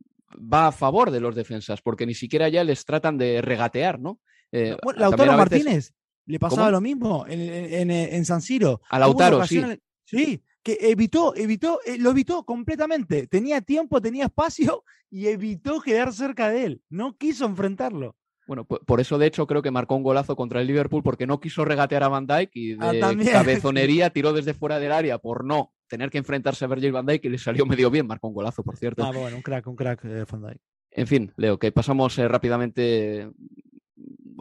va 0.53 0.69
a 0.69 0.73
favor 0.73 1.11
de 1.11 1.21
los 1.21 1.35
defensas, 1.35 1.81
porque 1.83 2.07
ni 2.07 2.15
siquiera 2.15 2.49
ya 2.49 2.65
les 2.65 2.85
tratan 2.85 3.19
de 3.19 3.43
regatear, 3.43 4.01
¿no? 4.01 4.21
Eh, 4.51 4.77
Lautaro 4.97 5.33
Martínez 5.33 5.93
le 6.27 6.39
pasaba 6.39 6.71
lo 6.71 6.81
mismo 6.81 7.25
en, 7.29 8.25
San 8.25 8.43
Siro. 8.43 8.81
A 8.91 8.99
Lautaro, 8.99 9.45
sí. 9.47 9.63
Sí, 10.05 10.43
que 10.63 10.77
evitó, 10.81 11.35
evitó, 11.35 11.81
eh, 11.87 11.97
lo 11.99 12.11
evitó 12.11 12.45
completamente. 12.45 13.27
Tenía 13.27 13.61
tiempo, 13.63 14.01
tenía 14.01 14.25
espacio 14.25 14.85
y 15.11 15.29
evitó 15.29 15.81
quedar 15.81 16.13
cerca 16.13 16.51
de 16.51 16.65
él. 16.65 16.83
No 16.91 17.17
quiso 17.17 17.47
enfrentarlo. 17.47 18.17
Bueno, 18.47 18.65
por 18.65 19.01
eso 19.01 19.19
de 19.19 19.27
hecho 19.27 19.47
creo 19.47 19.63
que 19.63 19.71
marcó 19.71 19.95
un 19.95 20.03
golazo 20.03 20.35
contra 20.35 20.61
el 20.61 20.67
Liverpool 20.67 21.03
porque 21.03 21.27
no 21.27 21.41
quiso 21.41 21.65
regatear 21.65 22.03
a 22.03 22.09
Van 22.09 22.27
Dijk 22.27 22.51
y 22.55 22.77
ah, 22.81 22.93
de 22.93 23.01
cabezonería 23.33 24.11
tiró 24.11 24.33
desde 24.33 24.53
fuera 24.53 24.81
del 24.81 24.93
área 24.93 25.19
por 25.19 25.45
no 25.45 25.73
tener 25.93 26.09
que 26.09 26.17
enfrentarse 26.17 26.65
a 26.65 26.69
Virgil 26.69 26.91
Van 26.91 27.05
Dijk 27.05 27.27
y 27.27 27.29
le 27.29 27.37
salió 27.37 27.67
medio 27.67 27.91
bien, 27.91 28.07
marcó 28.07 28.27
un 28.27 28.33
golazo, 28.33 28.63
por 28.63 28.79
cierto. 28.79 29.05
Ah, 29.05 29.13
bueno, 29.13 29.37
un 29.37 29.43
crack, 29.43 29.67
un 29.67 29.77
crack 29.77 30.03
eh, 30.07 30.25
Van 30.31 30.41
Dijk. 30.41 30.59
En 30.91 31.07
fin, 31.07 31.33
Leo, 31.37 31.59
que 31.59 31.71
pasamos 31.71 32.19
eh, 32.19 32.27
rápidamente 32.29 33.31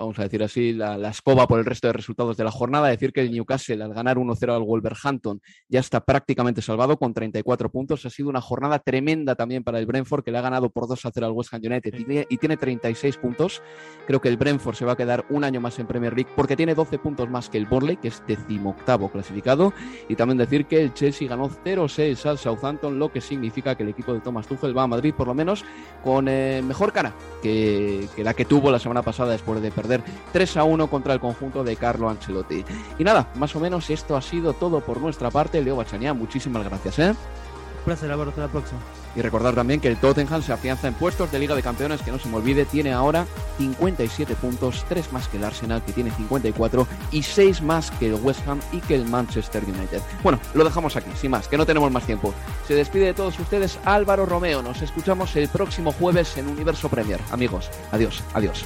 vamos 0.02 0.20
a 0.20 0.24
decir 0.24 0.44
así, 0.44 0.74
la, 0.74 1.10
escoba 1.10 1.48
por 1.48 1.60
el 1.60 1.66
resto 1.66 1.88
de 1.88 1.94
resultados 1.94 2.36
de 2.38 2.44
la 2.44 2.52
jornada. 2.52 2.88
Decir 2.88 3.14
que 3.14 3.22
el 3.22 3.32
Newcastle, 3.32 3.84
al 3.84 3.94
ganar 3.94 4.18
1-0 4.18 4.56
al 4.56 4.64
Wolverhampton, 4.64 5.42
ya 5.70 5.80
está 5.80 6.04
prácticamente 6.04 6.62
salvado 6.62 6.98
con 6.98 7.14
34 7.14 7.70
puntos. 7.70 8.06
Ha 8.06 8.10
sido 8.10 8.30
una 8.30 8.42
jornada 8.42 8.80
tremenda 8.80 9.36
también 9.36 9.64
para 9.64 9.80
el 9.80 9.86
Brentford, 9.86 10.24
que 10.24 10.32
le 10.32 10.40
ha 10.40 10.42
ganado 10.42 10.70
por 10.70 10.86
2-0 10.86 11.24
al 11.24 11.32
West 11.32 11.54
Ham 11.54 11.62
United 11.64 12.26
y, 12.30 12.38
tiene 12.38 12.58
36 12.58 13.18
puntos. 13.18 13.62
Creo 14.08 14.20
que 14.20 14.30
el 14.30 14.38
Brentford 14.38 14.76
se 14.76 14.86
va 14.86 14.94
a 14.94 14.98
quedar 14.98 15.26
un 15.30 15.44
año 15.44 15.62
más 15.62 15.78
en 15.80 15.86
Premier 15.86 16.14
League 16.16 16.32
porque 16.36 16.56
tiene 16.56 16.74
12 16.74 16.98
puntos 16.98 17.30
más 17.30 17.50
que 17.50 17.60
el 17.60 17.68
Borley, 17.68 17.98
que 17.98 18.08
es 18.08 18.24
decimoctavo 18.26 19.12
clasificado. 19.12 19.74
Y 20.10 20.16
también 20.16 20.38
decir 20.38 20.66
que 20.66 20.82
el 20.82 20.94
Chelsea 20.94 21.28
ganó 21.28 21.50
0-6 21.50 22.26
al 22.26 22.38
Southampton, 22.40 22.98
lo 22.98 23.12
que 23.12 23.22
significa 23.22 23.76
que 23.76 23.84
el 23.84 23.90
equipo 23.90 24.14
de 24.14 24.22
Thomas 24.22 24.48
Tuchel 24.48 24.76
va 24.76 24.84
a 24.84 24.88
Madrid 24.88 25.14
por 25.16 25.28
lo 25.28 25.36
menos 25.36 25.64
con 26.04 26.28
eh, 26.28 26.64
mejor 26.66 26.92
cara 26.92 27.14
que, 27.44 28.08
que 28.16 28.24
la 28.24 28.34
que 28.34 28.46
tuvo 28.46 28.72
la 28.72 28.80
semana 28.80 29.04
pasada 29.04 29.34
después 29.34 29.62
de 29.62 29.72
perder 29.72 29.91
3 30.00 30.58
a 30.58 30.64
1 30.64 30.88
contra 30.88 31.14
el 31.14 31.20
conjunto 31.20 31.64
de 31.64 31.76
Carlo 31.76 32.10
Ancelotti. 32.10 32.64
Y 32.98 33.04
nada, 33.04 33.28
más 33.36 33.56
o 33.56 33.60
menos 33.60 33.90
esto 33.90 34.16
ha 34.16 34.22
sido 34.22 34.54
todo 34.54 34.82
por 34.82 35.02
nuestra 35.02 35.30
parte. 35.32 35.62
Leo 35.62 35.76
Bachania, 35.76 36.14
muchísimas 36.14 36.64
gracias. 36.64 37.00
¿eh? 37.00 37.10
Un 37.10 37.86
placer, 37.86 38.12
Álvaro. 38.12 38.30
Hasta 38.30 38.42
la 38.42 38.48
próxima. 38.48 38.80
Y 39.16 39.22
recordar 39.22 39.54
también 39.56 39.80
que 39.80 39.88
el 39.88 39.98
Tottenham 39.98 40.42
se 40.42 40.54
afianza 40.54 40.88
en 40.88 40.94
puestos 40.94 41.32
de 41.32 41.40
Liga 41.40 41.56
de 41.56 41.62
Campeones, 41.62 42.02
que 42.02 42.12
no 42.12 42.20
se 42.20 42.30
me 42.30 42.38
olvide, 42.38 42.66
tiene 42.66 42.94
ahora 42.94 43.26
57 43.58 44.36
puntos, 44.36 44.86
3 44.88 45.12
más 45.12 45.28
que 45.28 45.38
el 45.38 45.44
Arsenal, 45.44 45.84
que 45.84 45.92
tiene 45.92 46.12
54, 46.12 46.88
y 47.12 47.24
6 47.24 47.62
más 47.62 47.92
que 47.92 48.08
el 48.08 48.16
West 48.16 48.48
Ham 48.48 48.60
y 48.72 48.80
que 48.80 48.96
el 48.96 49.06
Manchester 49.06 49.64
United. 49.66 50.02
Bueno, 50.24 50.40
lo 50.54 50.64
dejamos 50.64 50.96
aquí, 50.96 51.12
sin 51.20 51.32
más, 51.32 51.48
que 51.48 51.58
no 51.58 51.66
tenemos 51.66 51.92
más 51.92 52.06
tiempo. 52.06 52.34
Se 52.68 52.76
despide 52.76 53.08
de 53.08 53.14
todos 53.14 53.38
ustedes 53.40 53.80
Álvaro 53.84 54.26
Romeo. 54.26 54.62
Nos 54.62 54.82
escuchamos 54.82 55.36
el 55.36 55.50
próximo 55.50 55.92
jueves 55.92 56.38
en 56.38 56.48
Universo 56.48 56.88
Premier. 56.88 57.20
Amigos, 57.32 57.70
adiós, 57.92 58.24
adiós. 58.34 58.66